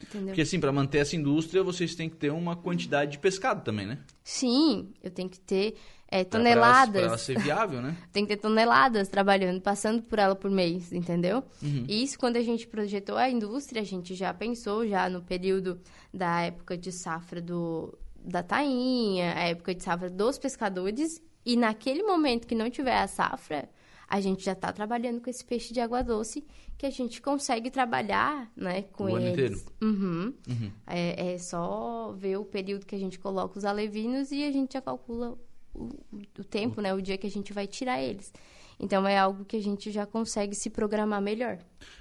Entendeu? 0.00 0.26
Porque 0.28 0.42
assim, 0.42 0.60
para 0.60 0.70
manter 0.70 0.98
essa 0.98 1.16
indústria, 1.16 1.62
vocês 1.62 1.94
têm 1.94 2.10
que 2.10 2.16
ter 2.16 2.30
uma 2.30 2.54
quantidade 2.54 3.12
de 3.12 3.18
pescado 3.18 3.64
também, 3.64 3.86
né? 3.86 3.98
Sim, 4.22 4.92
eu 5.02 5.10
tenho 5.10 5.28
que 5.30 5.40
ter 5.40 5.76
é, 6.08 6.22
Pra- 6.24 6.30
pra 6.30 6.38
toneladas. 6.38 6.90
Pra 6.92 7.00
ela 7.02 7.18
ser 7.18 7.38
viável, 7.38 7.82
né? 7.82 7.96
tem 8.12 8.24
que 8.24 8.36
ter 8.36 8.40
toneladas 8.40 9.08
trabalhando, 9.08 9.60
passando 9.60 10.02
por 10.02 10.18
ela 10.18 10.34
por 10.36 10.50
mês, 10.50 10.92
entendeu? 10.92 11.42
Uhum. 11.62 11.84
E 11.88 12.02
isso, 12.02 12.18
quando 12.18 12.36
a 12.36 12.42
gente 12.42 12.66
projetou 12.66 13.16
a 13.16 13.28
indústria, 13.28 13.82
a 13.82 13.84
gente 13.84 14.14
já 14.14 14.32
pensou 14.32 14.86
já 14.86 15.08
no 15.08 15.22
período 15.22 15.80
da 16.12 16.42
época 16.42 16.76
de 16.76 16.92
safra 16.92 17.40
do, 17.40 17.96
da 18.24 18.42
tainha, 18.42 19.34
a 19.34 19.40
época 19.48 19.74
de 19.74 19.82
safra 19.82 20.08
dos 20.10 20.38
pescadores, 20.38 21.20
e 21.44 21.56
naquele 21.56 22.02
momento 22.02 22.46
que 22.46 22.54
não 22.54 22.68
tiver 22.70 22.96
a 22.98 23.06
safra, 23.06 23.68
a 24.08 24.20
gente 24.20 24.44
já 24.44 24.52
está 24.52 24.72
trabalhando 24.72 25.20
com 25.20 25.28
esse 25.28 25.44
peixe 25.44 25.72
de 25.74 25.80
água 25.80 26.02
doce, 26.02 26.44
que 26.78 26.86
a 26.86 26.90
gente 26.90 27.20
consegue 27.22 27.70
trabalhar, 27.70 28.50
né, 28.54 28.82
com 28.92 29.04
O 29.04 29.16
ano 29.16 29.26
eles. 29.26 29.32
inteiro. 29.32 29.60
Uhum. 29.82 30.34
É, 30.86 31.32
é 31.34 31.38
só 31.38 32.12
ver 32.16 32.36
o 32.36 32.44
período 32.44 32.84
que 32.86 32.94
a 32.94 32.98
gente 32.98 33.18
coloca 33.18 33.58
os 33.58 33.64
alevinos 33.64 34.30
e 34.30 34.44
a 34.44 34.52
gente 34.52 34.74
já 34.74 34.80
calcula 34.80 35.36
o, 35.76 36.20
o 36.38 36.44
tempo, 36.44 36.80
né? 36.80 36.92
O 36.94 37.00
dia 37.02 37.16
que 37.18 37.26
a 37.26 37.30
gente 37.30 37.52
vai 37.52 37.66
tirar 37.66 38.00
eles. 38.02 38.32
Então 38.78 39.06
é 39.06 39.18
algo 39.18 39.44
que 39.44 39.56
a 39.56 39.62
gente 39.62 39.90
já 39.90 40.04
consegue 40.04 40.54
se 40.54 40.68
programar 40.70 41.20
melhor. 41.22 41.58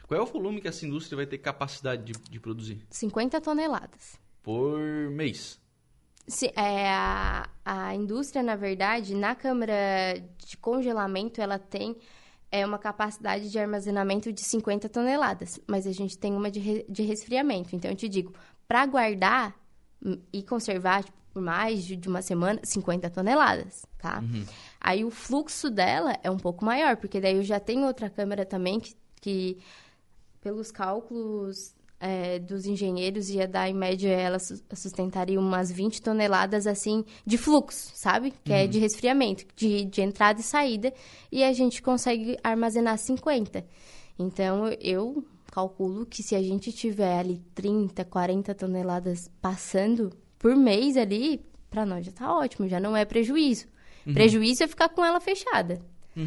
Qual 0.08 0.20
é 0.20 0.24
o 0.24 0.26
volume 0.26 0.60
que 0.62 0.68
essa 0.68 0.86
indústria 0.86 1.16
vai 1.16 1.26
ter 1.26 1.38
capacidade 1.38 2.04
de, 2.04 2.14
de 2.30 2.40
produzir? 2.40 2.86
50 2.90 3.40
toneladas. 3.42 4.20
Por 4.44 4.80
mês. 5.12 5.60
Se, 6.28 6.48
é, 6.56 6.90
a, 6.90 7.48
a 7.64 7.96
indústria, 7.96 8.42
na 8.44 8.56
verdade, 8.56 9.16
na 9.16 9.36
câmara 9.36 9.74
de 10.38 10.58
congelamento, 10.58 11.40
ela 11.40 11.58
tem 11.60 11.96
é, 12.52 12.66
uma 12.66 12.80
capacidade 12.80 13.50
de 13.50 13.60
armazenamento 13.60 14.34
de 14.34 14.42
50 14.42 14.90
toneladas, 14.90 15.60
mas 15.68 15.86
a 15.88 15.92
gente 15.92 16.18
tem 16.18 16.34
uma 16.34 16.50
de, 16.50 16.60
re- 16.60 16.86
de 16.90 17.04
resfriamento. 17.04 17.76
Então, 17.76 17.92
eu 17.92 17.96
te 17.96 18.10
digo, 18.10 18.34
para 18.68 18.86
guardar 18.88 19.56
hum, 20.04 20.20
e 20.34 20.42
conservar 20.44 21.04
tipo, 21.04 21.18
por 21.36 21.42
mais 21.42 21.84
de, 21.84 22.08
uma 22.08 22.22
semana, 22.22 22.62
50 22.64 23.10
toneladas, 23.10 23.86
tá? 23.98 24.24
Aí 24.80 25.04
o 25.04 25.12
fluxo 25.12 25.70
dela 25.70 26.18
é 26.24 26.32
um 26.32 26.38
pouco 26.38 26.64
maior, 26.64 26.96
porque 26.96 27.20
daí 27.20 27.36
eu 27.36 27.44
já 27.44 27.60
tenho 27.60 27.86
outra 27.86 28.10
câmara 28.10 28.46
também 28.46 28.80
que, 28.80 28.96
que 29.20 29.58
pelos 30.40 30.72
cálculos 30.72 31.76
é, 32.00 32.40
dos 32.40 32.66
engenheiros, 32.66 33.30
ia 33.30 33.46
dar, 33.46 33.70
em 33.70 33.74
média, 33.74 34.08
ela 34.08 34.40
su- 34.40 34.64
sustentaria 34.74 35.38
umas 35.38 35.70
20 35.70 36.02
toneladas, 36.02 36.66
assim, 36.68 37.04
de 37.26 37.38
fluxo, 37.38 37.92
sabe? 37.94 38.32
Que 38.42 38.54
é 38.54 38.66
de 38.66 38.80
resfriamento, 38.80 39.46
de, 39.58 39.84
de 39.84 40.02
entrada 40.02 40.40
e 40.40 40.44
saída, 40.44 40.94
e 41.30 41.44
a 41.44 41.52
gente 41.52 41.82
consegue 41.82 42.38
armazenar 42.42 42.98
50. 42.98 43.66
Então, 44.18 44.70
eu 44.80 45.22
calculo 45.52 46.06
que 46.06 46.24
se 46.24 46.34
a 46.34 46.42
gente 46.42 46.72
tiver 46.72 47.20
ali 47.20 47.42
30, 47.54 48.06
40 48.06 48.56
toneladas 48.56 49.30
passando 49.42 50.12
por 50.46 50.56
mês 50.56 50.96
ali, 50.96 51.44
para 51.72 51.88
nós 51.88 52.06
já 52.06 52.12
tá 52.12 52.32
ótimo, 52.32 52.68
já 52.68 52.80
não 52.80 52.96
é 52.96 53.04
prejuízo. 53.04 53.66
Prejuízo 54.14 54.64
é 54.64 54.68
ficar 54.68 54.90
com 54.90 55.04
ela 55.04 55.20
fechada. 55.20 55.82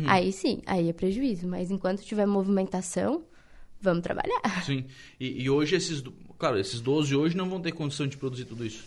Aí 0.08 0.32
sim, 0.32 0.60
aí 0.66 0.88
é 0.88 0.92
prejuízo, 0.92 1.46
mas 1.46 1.70
enquanto 1.70 2.02
tiver 2.02 2.26
movimentação, 2.26 3.22
vamos 3.80 4.02
trabalhar. 4.02 4.64
Sim. 4.66 4.86
E, 5.20 5.44
e 5.44 5.48
hoje 5.48 5.76
esses. 5.76 6.02
Claro, 6.36 6.58
esses 6.58 6.80
12 6.80 7.14
hoje 7.14 7.36
não 7.36 7.48
vão 7.48 7.60
ter 7.60 7.70
condição 7.70 8.08
de 8.08 8.16
produzir 8.16 8.44
tudo 8.46 8.66
isso. 8.66 8.84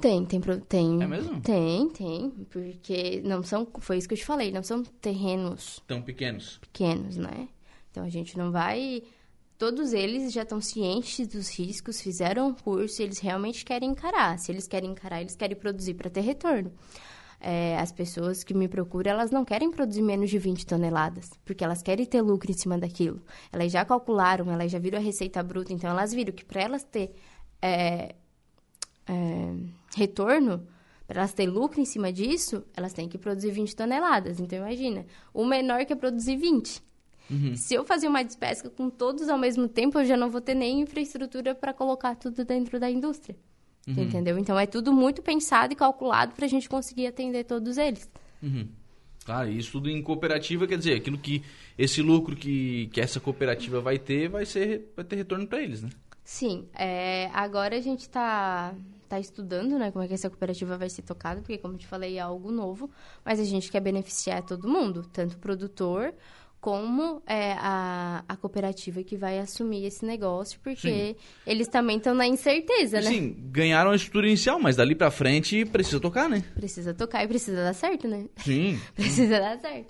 Tem, 0.00 0.24
tem, 0.24 0.40
tem. 0.66 1.02
É 1.02 1.06
mesmo? 1.06 1.38
Tem, 1.42 1.90
tem, 1.90 2.30
porque 2.48 3.20
não 3.26 3.42
são, 3.42 3.68
foi 3.80 3.98
isso 3.98 4.08
que 4.08 4.14
eu 4.14 4.18
te 4.18 4.24
falei, 4.24 4.50
não 4.50 4.62
são 4.62 4.82
terrenos 4.82 5.78
Tão 5.86 6.00
pequenos. 6.00 6.56
pequenos, 6.56 7.18
né? 7.18 7.48
Então 7.90 8.02
a 8.02 8.08
gente 8.08 8.38
não 8.38 8.50
vai. 8.50 9.02
Todos 9.58 9.92
eles 9.92 10.32
já 10.32 10.42
estão 10.42 10.60
cientes 10.60 11.26
dos 11.28 11.48
riscos, 11.56 12.00
fizeram 12.00 12.48
um 12.48 12.54
curso, 12.54 13.00
eles 13.00 13.18
realmente 13.18 13.64
querem 13.64 13.90
encarar. 13.90 14.38
Se 14.38 14.50
eles 14.50 14.66
querem 14.66 14.90
encarar, 14.90 15.20
eles 15.20 15.36
querem 15.36 15.56
produzir 15.56 15.94
para 15.94 16.10
ter 16.10 16.20
retorno. 16.20 16.72
É, 17.40 17.76
as 17.78 17.90
pessoas 17.90 18.44
que 18.44 18.54
me 18.54 18.68
procuram, 18.68 19.10
elas 19.10 19.30
não 19.30 19.44
querem 19.44 19.70
produzir 19.70 20.02
menos 20.02 20.30
de 20.30 20.38
20 20.38 20.64
toneladas, 20.64 21.30
porque 21.44 21.64
elas 21.64 21.82
querem 21.82 22.06
ter 22.06 22.22
lucro 22.22 22.50
em 22.50 22.54
cima 22.54 22.78
daquilo. 22.78 23.20
Elas 23.52 23.72
já 23.72 23.84
calcularam, 23.84 24.50
elas 24.50 24.70
já 24.70 24.78
viram 24.78 24.98
a 24.98 25.02
receita 25.02 25.42
bruta, 25.42 25.72
então 25.72 25.90
elas 25.90 26.12
viram 26.12 26.32
que 26.32 26.44
para 26.44 26.62
elas 26.62 26.84
ter 26.84 27.12
é, 27.60 28.14
é, 29.08 29.54
retorno, 29.96 30.66
para 31.06 31.20
elas 31.20 31.32
ter 31.32 31.46
lucro 31.46 31.80
em 31.80 31.84
cima 31.84 32.12
disso, 32.12 32.64
elas 32.76 32.92
têm 32.92 33.08
que 33.08 33.18
produzir 33.18 33.50
20 33.50 33.74
toneladas. 33.74 34.40
Então, 34.40 34.58
imagina, 34.58 35.04
o 35.34 35.44
menor 35.44 35.84
quer 35.84 35.96
produzir 35.96 36.36
20. 36.36 36.82
Se 37.56 37.74
eu 37.74 37.84
fazer 37.84 38.08
uma 38.08 38.22
despesca 38.22 38.68
com 38.70 38.90
todos 38.90 39.28
ao 39.28 39.38
mesmo 39.38 39.68
tempo, 39.68 39.98
eu 39.98 40.04
já 40.04 40.16
não 40.16 40.30
vou 40.30 40.40
ter 40.40 40.54
nem 40.54 40.80
infraestrutura 40.80 41.54
para 41.54 41.72
colocar 41.72 42.14
tudo 42.14 42.44
dentro 42.44 42.78
da 42.78 42.90
indústria. 42.90 43.36
Entendeu? 43.86 44.38
Então, 44.38 44.58
é 44.58 44.66
tudo 44.66 44.92
muito 44.92 45.22
pensado 45.22 45.72
e 45.72 45.76
calculado 45.76 46.34
para 46.34 46.44
a 46.44 46.48
gente 46.48 46.68
conseguir 46.68 47.06
atender 47.06 47.44
todos 47.44 47.76
eles. 47.78 48.08
Uhum. 48.40 48.68
E 49.48 49.58
isso 49.58 49.72
tudo 49.72 49.88
em 49.88 50.02
cooperativa, 50.02 50.66
quer 50.66 50.78
dizer, 50.78 50.94
aquilo 50.94 51.18
que. 51.18 51.42
Esse 51.78 52.02
lucro 52.02 52.36
que, 52.36 52.88
que 52.92 53.00
essa 53.00 53.18
cooperativa 53.18 53.80
vai 53.80 53.98
ter, 53.98 54.28
vai, 54.28 54.44
ser, 54.44 54.92
vai 54.94 55.04
ter 55.04 55.16
retorno 55.16 55.46
para 55.46 55.62
eles, 55.62 55.82
né? 55.82 55.90
Sim, 56.24 56.68
é, 56.74 57.30
agora 57.32 57.76
a 57.76 57.80
gente 57.80 58.00
está 58.00 58.74
tá 59.08 59.18
estudando, 59.20 59.78
né, 59.78 59.90
como 59.90 60.02
é 60.02 60.08
que 60.08 60.14
essa 60.14 60.30
cooperativa 60.30 60.78
vai 60.78 60.88
ser 60.88 61.02
tocada, 61.02 61.40
porque, 61.40 61.58
como 61.58 61.74
eu 61.74 61.78
te 61.78 61.86
falei, 61.86 62.16
é 62.16 62.20
algo 62.20 62.50
novo, 62.50 62.90
mas 63.22 63.38
a 63.38 63.44
gente 63.44 63.70
quer 63.70 63.80
beneficiar 63.80 64.42
todo 64.42 64.66
mundo, 64.66 65.04
tanto 65.12 65.34
o 65.34 65.38
produtor 65.38 66.14
como 66.62 67.20
é, 67.26 67.54
a, 67.54 68.22
a 68.28 68.36
cooperativa 68.36 69.02
que 69.02 69.16
vai 69.16 69.40
assumir 69.40 69.84
esse 69.84 70.06
negócio, 70.06 70.60
porque 70.62 71.16
eles 71.44 71.66
também 71.66 71.96
estão 71.96 72.14
na 72.14 72.24
incerteza, 72.24 73.00
né? 73.00 73.08
Assim, 73.08 73.34
ganharam 73.50 73.90
a 73.90 73.96
estrutura 73.96 74.28
inicial, 74.28 74.60
mas 74.60 74.76
dali 74.76 74.94
pra 74.94 75.10
frente 75.10 75.64
precisa 75.64 75.98
tocar, 75.98 76.30
né? 76.30 76.44
Precisa 76.54 76.94
tocar 76.94 77.24
e 77.24 77.26
precisa 77.26 77.64
dar 77.64 77.74
certo, 77.74 78.06
né? 78.06 78.26
Sim. 78.36 78.80
Precisa 78.94 79.40
dar 79.40 79.58
certo. 79.58 79.88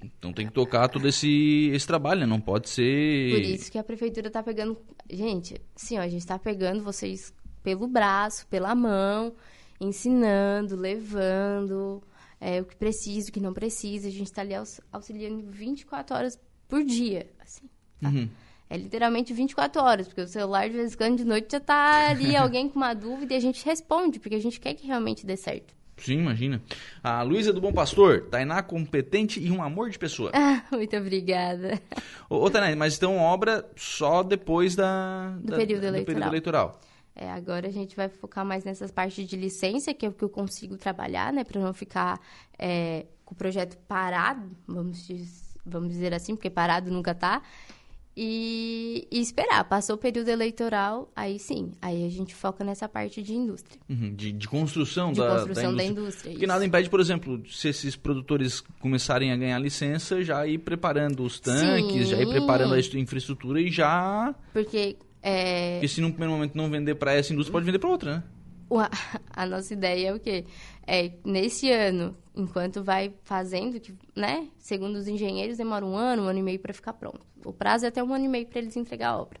Então 0.00 0.32
tem 0.32 0.46
que 0.46 0.52
tocar 0.52 0.86
todo 0.88 1.08
esse, 1.08 1.70
esse 1.74 1.86
trabalho, 1.88 2.20
né? 2.20 2.26
Não 2.26 2.40
pode 2.40 2.68
ser. 2.68 3.32
Por 3.32 3.40
isso 3.40 3.72
que 3.72 3.78
a 3.78 3.82
prefeitura 3.82 4.30
tá 4.30 4.44
pegando. 4.44 4.78
Gente, 5.10 5.60
sim, 5.74 5.98
ó, 5.98 6.02
a 6.02 6.08
gente 6.08 6.24
tá 6.24 6.38
pegando 6.38 6.84
vocês 6.84 7.34
pelo 7.64 7.88
braço, 7.88 8.46
pela 8.46 8.76
mão, 8.76 9.34
ensinando, 9.80 10.76
levando 10.76 12.00
é, 12.46 12.60
o 12.60 12.64
que 12.64 12.76
precisa, 12.76 13.30
o 13.30 13.32
que 13.32 13.40
não 13.40 13.52
precisa. 13.54 14.08
A 14.08 14.10
gente 14.10 14.30
tá 14.32 14.42
ali 14.42 14.54
aux- 14.54 14.80
auxiliando 14.92 15.42
24 15.50 16.14
horas 16.16 16.38
por 16.68 16.84
dia, 16.84 17.26
assim. 17.40 17.68
tá? 18.00 18.08
Uhum. 18.08 18.28
É 18.68 18.76
literalmente 18.76 19.32
24 19.32 19.80
horas, 19.82 20.06
porque 20.08 20.22
o 20.22 20.26
celular 20.26 20.68
de 20.68 20.74
vez 20.76 20.94
em 20.94 20.96
quando 20.96 21.16
de 21.18 21.24
noite 21.24 21.52
já 21.52 21.60
tá 21.60 22.08
ali 22.10 22.34
alguém 22.36 22.68
com 22.68 22.76
uma 22.76 22.92
dúvida 22.94 23.34
e 23.34 23.36
a 23.36 23.40
gente 23.40 23.64
responde, 23.64 24.18
porque 24.18 24.34
a 24.34 24.40
gente 24.40 24.58
quer 24.60 24.74
que 24.74 24.86
realmente 24.86 25.24
dê 25.24 25.36
certo. 25.36 25.74
Sim, 25.96 26.14
imagina. 26.18 26.60
A 27.02 27.22
Luísa 27.22 27.52
do 27.52 27.60
Bom 27.60 27.72
Pastor, 27.72 28.22
Tainá 28.28 28.62
competente 28.64 29.38
e 29.40 29.48
um 29.50 29.62
amor 29.62 29.90
de 29.90 29.98
pessoa. 29.98 30.32
Ah, 30.34 30.64
muito 30.72 30.96
obrigada. 30.96 31.80
Ô, 32.28 32.36
ô 32.44 32.50
Tainá, 32.50 32.74
mas 32.74 32.96
então 32.96 33.16
obra 33.18 33.64
só 33.76 34.22
depois 34.24 34.74
da, 34.74 35.30
Do 35.40 35.52
da- 35.52 35.56
período 35.56 35.82
do 35.82 35.86
eleitoral. 35.88 36.04
período 36.06 36.28
eleitoral. 36.30 36.80
É, 37.16 37.30
agora 37.30 37.68
a 37.68 37.70
gente 37.70 37.94
vai 37.94 38.08
focar 38.08 38.44
mais 38.44 38.64
nessas 38.64 38.90
partes 38.90 39.26
de 39.28 39.36
licença, 39.36 39.94
que 39.94 40.04
é 40.04 40.08
o 40.08 40.12
que 40.12 40.24
eu 40.24 40.28
consigo 40.28 40.76
trabalhar, 40.76 41.32
né? 41.32 41.44
Para 41.44 41.60
não 41.60 41.72
ficar 41.72 42.20
é, 42.58 43.06
com 43.24 43.34
o 43.34 43.36
projeto 43.36 43.76
parado, 43.86 44.50
vamos, 44.66 45.08
vamos 45.64 45.90
dizer 45.90 46.12
assim, 46.12 46.34
porque 46.34 46.50
parado 46.50 46.90
nunca 46.90 47.14
tá. 47.14 47.40
E, 48.16 49.08
e 49.10 49.20
esperar. 49.20 49.64
Passou 49.64 49.96
o 49.96 49.98
período 49.98 50.28
eleitoral, 50.28 51.10
aí 51.16 51.36
sim. 51.38 51.72
Aí 51.82 52.06
a 52.06 52.08
gente 52.08 52.32
foca 52.32 52.62
nessa 52.62 52.88
parte 52.88 53.20
de 53.22 53.34
indústria. 53.34 53.80
Uhum, 53.90 54.14
de, 54.14 54.30
de 54.30 54.46
construção, 54.46 55.12
De 55.12 55.18
da, 55.20 55.30
construção 55.38 55.72
da 55.72 55.78
da 55.78 55.84
indústria. 55.84 56.02
indústria. 56.02 56.30
Porque 56.32 56.44
isso. 56.44 56.52
nada 56.52 56.64
impede, 56.64 56.88
por 56.88 57.00
exemplo, 57.00 57.42
se 57.50 57.68
esses 57.68 57.96
produtores 57.96 58.60
começarem 58.78 59.32
a 59.32 59.36
ganhar 59.36 59.58
licença, 59.58 60.22
já 60.22 60.46
ir 60.46 60.58
preparando 60.58 61.24
os 61.24 61.40
tanques, 61.40 62.08
já 62.08 62.16
ir 62.20 62.26
Sim. 62.26 62.30
preparando 62.32 62.74
a 62.74 62.78
estru- 62.78 62.98
infraestrutura 63.00 63.60
e 63.60 63.68
já... 63.68 64.32
Porque 64.52 64.96
é, 65.26 65.76
Porque 65.76 65.88
se 65.88 66.02
num 66.02 66.10
primeiro 66.10 66.34
momento 66.34 66.54
não 66.54 66.70
vender 66.70 66.96
para 66.96 67.14
essa 67.14 67.32
indústria, 67.32 67.52
pode 67.52 67.64
vender 67.64 67.78
para 67.78 67.88
outra, 67.88 68.16
né? 68.16 68.22
a, 69.32 69.46
nossa 69.46 69.72
ideia 69.72 70.08
é 70.08 70.12
o 70.12 70.20
quê? 70.20 70.44
É, 70.86 71.12
nesse 71.24 71.70
ano, 71.70 72.14
enquanto 72.36 72.84
vai 72.84 73.10
fazendo, 73.22 73.80
que, 73.80 73.94
né? 74.14 74.48
Segundo 74.58 74.96
os 74.96 75.08
engenheiros, 75.08 75.56
demora 75.56 75.82
um 75.82 75.96
ano, 75.96 76.24
um 76.24 76.26
ano 76.26 76.38
e 76.38 76.42
meio 76.42 76.58
para 76.58 76.74
ficar 76.74 76.92
pronto. 76.92 77.20
O 77.42 77.54
prazo 77.54 77.86
é 77.86 77.88
até 77.88 78.04
um 78.04 78.12
ano 78.12 78.26
e 78.26 78.28
meio 78.28 78.46
para 78.46 78.58
eles 78.58 78.76
entregar 78.76 79.10
a 79.10 79.18
obra. 79.18 79.40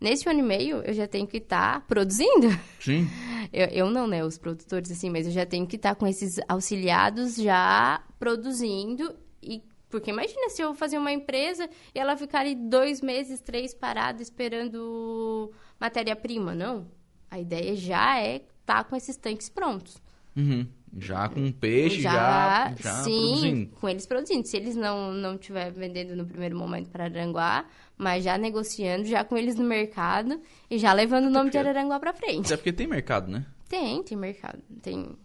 Nesse 0.00 0.28
ano 0.28 0.40
e 0.40 0.42
meio, 0.42 0.78
eu 0.78 0.92
já 0.92 1.06
tenho 1.06 1.28
que 1.28 1.36
estar 1.36 1.86
produzindo. 1.86 2.48
Sim. 2.80 3.08
Eu, 3.52 3.66
eu 3.66 3.90
não, 3.90 4.08
né? 4.08 4.24
Os 4.24 4.36
produtores, 4.36 4.90
assim, 4.90 5.10
mas 5.10 5.26
eu 5.26 5.32
já 5.32 5.46
tenho 5.46 5.64
que 5.64 5.76
estar 5.76 5.94
com 5.94 6.08
esses 6.08 6.40
auxiliados 6.48 7.36
já 7.36 8.02
produzindo. 8.18 9.14
E, 9.40 9.62
porque 9.94 10.10
imagina 10.10 10.50
se 10.50 10.60
eu 10.60 10.74
fazer 10.74 10.98
uma 10.98 11.12
empresa 11.12 11.70
e 11.94 12.00
ela 12.00 12.16
ficar 12.16 12.40
ali 12.40 12.56
dois 12.56 13.00
meses, 13.00 13.40
três 13.40 13.72
parada 13.72 14.20
esperando 14.20 15.52
matéria-prima. 15.78 16.52
Não. 16.52 16.88
A 17.30 17.38
ideia 17.38 17.76
já 17.76 18.20
é 18.20 18.42
estar 18.60 18.82
com 18.82 18.96
esses 18.96 19.16
tanques 19.16 19.48
prontos. 19.48 20.02
Uhum. 20.36 20.66
Já 20.98 21.28
com 21.28 21.52
peixe, 21.52 22.00
já, 22.00 22.74
já, 22.76 23.04
sim, 23.04 23.28
produzindo. 23.30 23.70
com 23.76 23.88
eles 23.88 24.04
produzindo. 24.04 24.48
Se 24.48 24.56
eles 24.56 24.74
não 24.74 25.12
não 25.12 25.36
estiver 25.36 25.70
vendendo 25.70 26.16
no 26.16 26.26
primeiro 26.26 26.58
momento 26.58 26.90
para 26.90 27.04
Aranguá, 27.04 27.64
mas 27.96 28.24
já 28.24 28.36
negociando, 28.36 29.04
já 29.04 29.22
com 29.22 29.36
eles 29.36 29.54
no 29.54 29.64
mercado 29.64 30.40
e 30.68 30.76
já 30.76 30.92
levando 30.92 31.26
o 31.26 31.30
nome 31.30 31.50
de 31.50 31.58
Araranguá 31.58 32.00
para 32.00 32.12
frente. 32.12 32.46
Até 32.46 32.56
porque 32.56 32.72
tem 32.72 32.88
mercado, 32.88 33.30
né? 33.30 33.46
Tem, 33.68 34.02
tem 34.02 34.18
mercado. 34.18 34.60
Tem. 34.82 35.16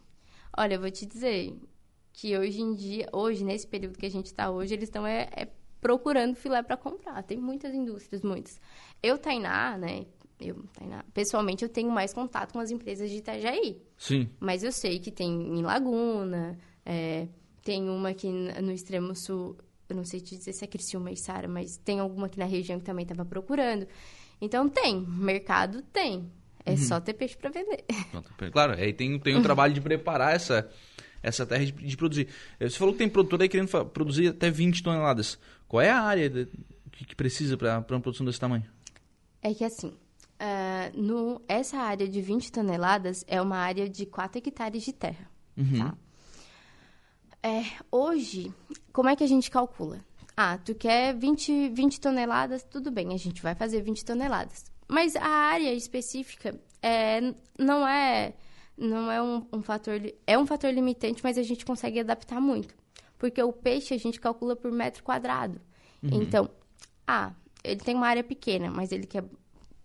Olha, 0.55 0.75
eu 0.75 0.79
vou 0.79 0.91
te 0.91 1.07
dizer 1.07 1.55
que 2.19 2.37
hoje 2.37 2.61
em 2.61 2.75
dia, 2.75 3.07
hoje, 3.13 3.45
nesse 3.45 3.65
período 3.65 3.97
que 3.97 4.05
a 4.05 4.11
gente 4.11 4.25
está 4.25 4.49
hoje, 4.51 4.73
eles 4.73 4.89
estão 4.89 5.07
é, 5.07 5.29
é 5.31 5.47
procurando 5.79 6.35
filé 6.35 6.61
para 6.61 6.75
comprar. 6.75 7.23
Tem 7.23 7.37
muitas 7.37 7.73
indústrias, 7.73 8.21
muitas. 8.21 8.59
Eu, 9.01 9.17
Tainá, 9.17 9.77
né? 9.77 10.05
Eu, 10.37 10.61
Tainá, 10.73 11.05
pessoalmente, 11.13 11.63
eu 11.63 11.69
tenho 11.69 11.89
mais 11.89 12.13
contato 12.13 12.51
com 12.51 12.59
as 12.59 12.71
empresas 12.71 13.09
de 13.09 13.17
Itajaí. 13.17 13.81
Sim. 13.97 14.29
Mas 14.37 14.63
eu 14.63 14.71
sei 14.73 14.99
que 14.99 15.11
tem 15.11 15.29
em 15.29 15.61
Laguna, 15.61 16.59
é, 16.85 17.29
tem 17.63 17.89
uma 17.89 18.09
aqui 18.09 18.29
no 18.29 18.71
extremo 18.73 19.15
sul, 19.15 19.57
eu 19.87 19.95
não 19.95 20.03
sei 20.03 20.19
te 20.19 20.35
dizer 20.35 20.51
se 20.51 20.65
é 20.65 20.67
Criciúma 20.67 21.11
e 21.11 21.17
Sara, 21.17 21.47
mas 21.47 21.77
tem 21.77 22.01
alguma 22.01 22.27
aqui 22.27 22.37
na 22.37 22.45
região 22.45 22.79
que 22.79 22.85
também 22.85 23.03
estava 23.03 23.23
procurando. 23.23 23.87
Então 24.41 24.67
tem, 24.67 24.99
mercado 24.99 25.81
tem. 25.83 26.29
É 26.65 26.75
só 26.75 26.99
ter 26.99 27.13
peixe 27.13 27.37
para 27.37 27.49
vender. 27.49 27.85
Claro, 28.51 28.73
aí 28.73 28.93
tem, 28.93 29.17
tem 29.19 29.37
o 29.37 29.41
trabalho 29.41 29.73
de 29.73 29.81
preparar 29.81 30.35
essa, 30.35 30.69
essa 31.21 31.45
terra 31.45 31.65
de, 31.65 31.71
de 31.71 31.97
produzir. 31.97 32.27
Eh, 32.59 32.69
Você 32.69 32.77
falou 32.77 32.93
que 32.93 32.99
tem 32.99 33.09
produtor 33.09 33.41
aí 33.41 33.49
querendo 33.49 33.85
produzir 33.85 34.27
até 34.29 34.49
20 34.49 34.81
toneladas. 34.83 35.37
Qual 35.67 35.81
é 35.81 35.89
a 35.89 36.01
área 36.01 36.29
de- 36.29 36.47
que, 36.91 37.05
que 37.05 37.15
precisa 37.15 37.57
para 37.57 37.77
uma 37.89 37.99
produção 38.01 38.25
desse 38.25 38.39
tamanho? 38.39 38.65
É 39.41 39.53
que 39.53 39.63
assim, 39.63 39.93
ah, 40.39 40.91
no, 40.93 41.41
essa 41.47 41.77
área 41.77 42.07
de 42.07 42.21
20 42.21 42.51
toneladas 42.51 43.23
é 43.27 43.41
uma 43.41 43.57
área 43.57 43.87
de 43.89 44.05
4 44.05 44.37
hectares 44.39 44.83
de 44.83 44.93
terra. 44.93 45.29
Tá? 45.77 45.93
É, 47.41 47.63
hoje, 47.91 48.53
como 48.91 49.09
é 49.09 49.15
que 49.15 49.23
a 49.23 49.27
gente 49.27 49.49
calcula? 49.49 50.03
Ah, 50.35 50.57
tu 50.57 50.73
quer 50.75 51.13
20, 51.15 51.69
20 51.69 51.99
toneladas, 51.99 52.63
tudo 52.63 52.91
bem, 52.91 53.13
a 53.13 53.17
gente 53.17 53.41
vai 53.41 53.55
fazer 53.55 53.81
20 53.81 54.03
toneladas. 54.05 54.65
Mas 54.87 55.15
a 55.15 55.25
área 55.27 55.73
específica 55.73 56.59
é, 56.81 57.33
não 57.57 57.87
é, 57.87 58.33
não 58.79 59.11
é 59.11 59.21
um, 59.21 59.45
um 59.51 59.61
fator... 59.61 60.01
É 60.25 60.37
um 60.37 60.45
fator 60.45 60.71
limitante, 60.71 61.23
mas 61.23 61.37
a 61.37 61.43
gente 61.43 61.65
consegue 61.65 61.99
adaptar 61.99 62.39
muito. 62.39 62.73
Porque 63.17 63.41
o 63.43 63.51
peixe 63.51 63.93
a 63.93 63.97
gente 63.97 64.19
calcula 64.19 64.55
por 64.55 64.71
metro 64.71 65.03
quadrado. 65.03 65.59
Então, 66.01 66.49
ah, 67.05 67.33
ele 67.63 67.79
tem 67.81 67.95
uma 67.95 68.07
área 68.07 68.23
pequena, 68.23 68.71
mas 68.71 68.91
ele 68.91 69.05
quer 69.05 69.25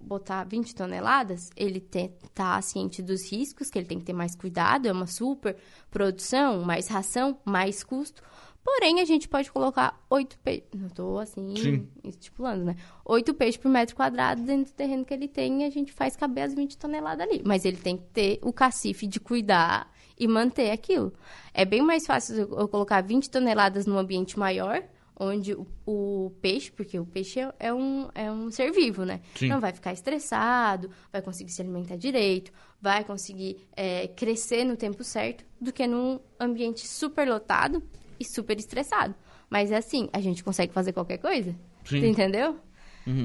botar 0.00 0.44
20 0.44 0.74
toneladas, 0.74 1.50
ele 1.56 1.80
te, 1.80 2.10
tá 2.34 2.60
ciente 2.60 3.02
dos 3.02 3.30
riscos, 3.30 3.70
que 3.70 3.78
ele 3.78 3.86
tem 3.86 3.98
que 3.98 4.04
ter 4.04 4.12
mais 4.12 4.34
cuidado, 4.36 4.86
é 4.86 4.92
uma 4.92 5.06
super 5.06 5.56
produção, 5.90 6.62
mais 6.62 6.88
ração, 6.88 7.38
mais 7.44 7.82
custo. 7.82 8.22
Porém, 8.64 8.98
a 9.00 9.04
gente 9.04 9.28
pode 9.28 9.52
colocar 9.52 10.02
oito 10.08 10.38
peixes. 10.38 10.64
Não 10.74 10.88
tô 10.88 11.18
assim 11.18 11.54
Sim. 11.54 11.88
estipulando, 12.02 12.64
né? 12.64 12.76
Oito 13.04 13.34
peixes 13.34 13.58
por 13.58 13.70
metro 13.70 13.94
quadrado 13.94 14.40
dentro 14.42 14.72
do 14.72 14.74
terreno 14.74 15.04
que 15.04 15.12
ele 15.12 15.28
tem 15.28 15.62
e 15.62 15.66
a 15.66 15.70
gente 15.70 15.92
faz 15.92 16.16
caber 16.16 16.44
as 16.44 16.54
20 16.54 16.78
toneladas 16.78 17.28
ali. 17.28 17.42
Mas 17.44 17.66
ele 17.66 17.76
tem 17.76 17.98
que 17.98 18.04
ter 18.04 18.38
o 18.42 18.54
cacife 18.54 19.06
de 19.06 19.20
cuidar 19.20 19.92
e 20.18 20.26
manter 20.26 20.70
aquilo. 20.70 21.12
É 21.52 21.66
bem 21.66 21.82
mais 21.82 22.06
fácil 22.06 22.36
eu 22.36 22.66
colocar 22.66 23.02
20 23.02 23.28
toneladas 23.28 23.84
num 23.84 23.98
ambiente 23.98 24.38
maior, 24.38 24.82
onde 25.14 25.52
o, 25.52 25.66
o 25.84 26.32
peixe, 26.40 26.72
porque 26.72 26.98
o 26.98 27.04
peixe 27.04 27.40
é, 27.40 27.54
é 27.58 27.74
um, 27.74 28.08
é 28.14 28.32
um 28.32 28.50
ser 28.50 28.72
vivo, 28.72 29.04
né? 29.04 29.20
Sim. 29.34 29.48
Não 29.48 29.60
vai 29.60 29.74
ficar 29.74 29.92
estressado, 29.92 30.90
vai 31.12 31.20
conseguir 31.20 31.52
se 31.52 31.60
alimentar 31.60 31.96
direito, 31.96 32.50
vai 32.80 33.04
conseguir 33.04 33.68
é, 33.76 34.08
crescer 34.08 34.64
no 34.64 34.74
tempo 34.74 35.04
certo, 35.04 35.44
do 35.60 35.70
que 35.70 35.86
num 35.86 36.18
ambiente 36.40 36.88
super 36.88 37.28
lotado 37.28 37.82
e 38.18 38.24
super 38.24 38.58
estressado. 38.58 39.14
Mas 39.48 39.70
é 39.70 39.76
assim, 39.76 40.08
a 40.12 40.20
gente 40.20 40.42
consegue 40.42 40.72
fazer 40.72 40.92
qualquer 40.92 41.18
coisa. 41.18 41.54
Sim. 41.84 42.06
Entendeu? 42.06 42.56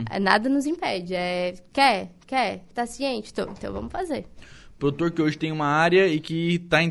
É, 0.10 0.20
Nada 0.20 0.50
nos 0.50 0.66
impede. 0.66 1.16
É, 1.16 1.54
quer? 1.72 2.12
Quer? 2.28 2.64
Tá 2.74 2.86
ciente? 2.86 3.34
Tô. 3.34 3.44
Então 3.44 3.72
vamos 3.74 3.92
fazer. 3.92 4.26
Produtor 4.78 5.12
que 5.12 5.22
hoje 5.22 5.38
tem 5.38 5.52
uma 5.52 5.68
área 5.68 6.08
e 6.08 6.20
que 6.20 6.56
está 6.56 6.82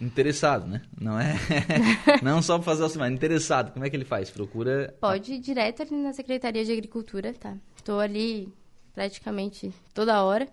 interessado, 0.00 0.66
né? 0.66 0.82
Não 1.00 1.18
é 1.18 1.34
não 2.22 2.40
só 2.42 2.58
para 2.58 2.64
fazer 2.64 2.84
o 2.84 2.98
mas 2.98 3.12
interessado. 3.12 3.72
Como 3.72 3.84
é 3.84 3.90
que 3.90 3.96
ele 3.96 4.04
faz? 4.04 4.30
Procura 4.30 4.94
Pode 5.00 5.34
ir 5.34 5.38
direto 5.38 5.82
ali 5.82 5.96
na 5.96 6.12
Secretaria 6.12 6.64
de 6.64 6.72
Agricultura, 6.72 7.34
tá? 7.34 7.56
Tô 7.84 7.98
ali 7.98 8.48
praticamente 8.94 9.72
toda 9.92 10.22
hora. 10.22 10.48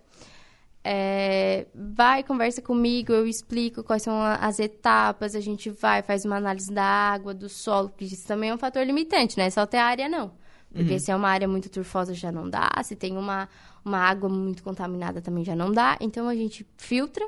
É, 0.83 1.67
vai, 1.75 2.23
conversa 2.23 2.61
comigo, 2.61 3.13
eu 3.13 3.27
explico 3.27 3.83
quais 3.83 4.01
são 4.01 4.19
as 4.19 4.59
etapas, 4.59 5.35
a 5.35 5.39
gente 5.39 5.69
vai, 5.69 6.01
faz 6.01 6.25
uma 6.25 6.37
análise 6.37 6.73
da 6.73 6.83
água, 6.83 7.33
do 7.33 7.47
solo, 7.47 7.89
porque 7.89 8.05
isso 8.05 8.27
também 8.27 8.49
é 8.49 8.53
um 8.53 8.57
fator 8.57 8.83
limitante, 8.83 9.37
né? 9.37 9.49
Só 9.49 9.65
ter 9.65 9.77
a 9.77 9.85
área 9.85 10.09
não. 10.09 10.31
Porque 10.73 10.99
se 10.99 11.11
é 11.11 11.15
uma 11.15 11.27
área 11.27 11.47
muito 11.47 11.69
turfosa 11.69 12.13
já 12.13 12.31
não 12.31 12.49
dá, 12.49 12.69
se 12.83 12.95
tem 12.95 13.17
uma, 13.17 13.49
uma 13.83 13.97
água 13.97 14.29
muito 14.29 14.63
contaminada 14.63 15.21
também 15.21 15.43
já 15.43 15.55
não 15.55 15.71
dá. 15.71 15.97
Então 15.99 16.29
a 16.29 16.35
gente 16.35 16.65
filtra, 16.77 17.27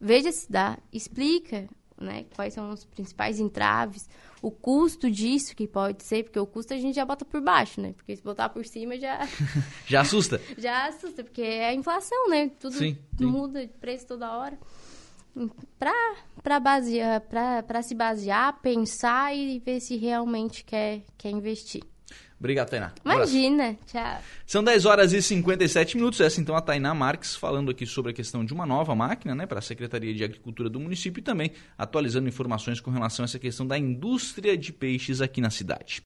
veja 0.00 0.30
se 0.30 0.50
dá, 0.50 0.78
explica 0.92 1.68
né, 2.00 2.26
quais 2.34 2.54
são 2.54 2.70
os 2.70 2.84
principais 2.84 3.40
entraves, 3.40 4.08
o 4.46 4.50
custo 4.52 5.10
disso 5.10 5.56
que 5.56 5.66
pode 5.66 6.04
ser, 6.04 6.22
porque 6.22 6.38
o 6.38 6.46
custo 6.46 6.72
a 6.72 6.76
gente 6.76 6.94
já 6.94 7.04
bota 7.04 7.24
por 7.24 7.40
baixo, 7.40 7.80
né? 7.80 7.92
Porque 7.94 8.14
se 8.14 8.22
botar 8.22 8.48
por 8.48 8.64
cima 8.64 8.96
já, 8.96 9.18
já 9.88 10.02
assusta. 10.02 10.40
já 10.56 10.86
assusta, 10.86 11.24
porque 11.24 11.42
é 11.42 11.70
a 11.70 11.74
inflação, 11.74 12.28
né? 12.28 12.52
Tudo 12.60 12.76
Sim, 12.76 12.96
sim. 13.18 13.24
muda 13.26 13.66
de 13.66 13.72
preço 13.72 14.06
toda 14.06 14.38
hora. 14.38 14.56
Pra, 15.76 15.92
pra, 16.44 16.60
basear, 16.60 17.20
pra, 17.22 17.60
pra 17.64 17.82
se 17.82 17.92
basear, 17.92 18.60
pensar 18.60 19.36
e 19.36 19.58
ver 19.58 19.80
se 19.80 19.96
realmente 19.96 20.62
quer, 20.64 21.02
quer 21.18 21.30
investir. 21.30 21.82
Obrigado, 22.38 22.68
Tainá. 22.68 22.92
Um 23.04 23.10
abraço. 23.10 23.34
Imagina, 23.34 23.76
tchau. 23.86 24.22
São 24.46 24.62
10 24.62 24.84
horas 24.84 25.12
e 25.14 25.22
57 25.22 25.96
minutos. 25.96 26.20
Essa 26.20 26.40
então 26.40 26.54
a 26.54 26.60
Tainá 26.60 26.94
Marques 26.94 27.34
falando 27.34 27.70
aqui 27.70 27.86
sobre 27.86 28.12
a 28.12 28.14
questão 28.14 28.44
de 28.44 28.52
uma 28.52 28.66
nova 28.66 28.94
máquina 28.94 29.34
né, 29.34 29.46
para 29.46 29.58
a 29.58 29.62
Secretaria 29.62 30.14
de 30.14 30.22
Agricultura 30.22 30.68
do 30.68 30.78
município 30.78 31.20
e 31.20 31.22
também 31.22 31.52
atualizando 31.78 32.28
informações 32.28 32.78
com 32.78 32.90
relação 32.90 33.24
a 33.24 33.26
essa 33.26 33.38
questão 33.38 33.66
da 33.66 33.78
indústria 33.78 34.56
de 34.56 34.70
peixes 34.70 35.22
aqui 35.22 35.40
na 35.40 35.50
cidade. 35.50 35.94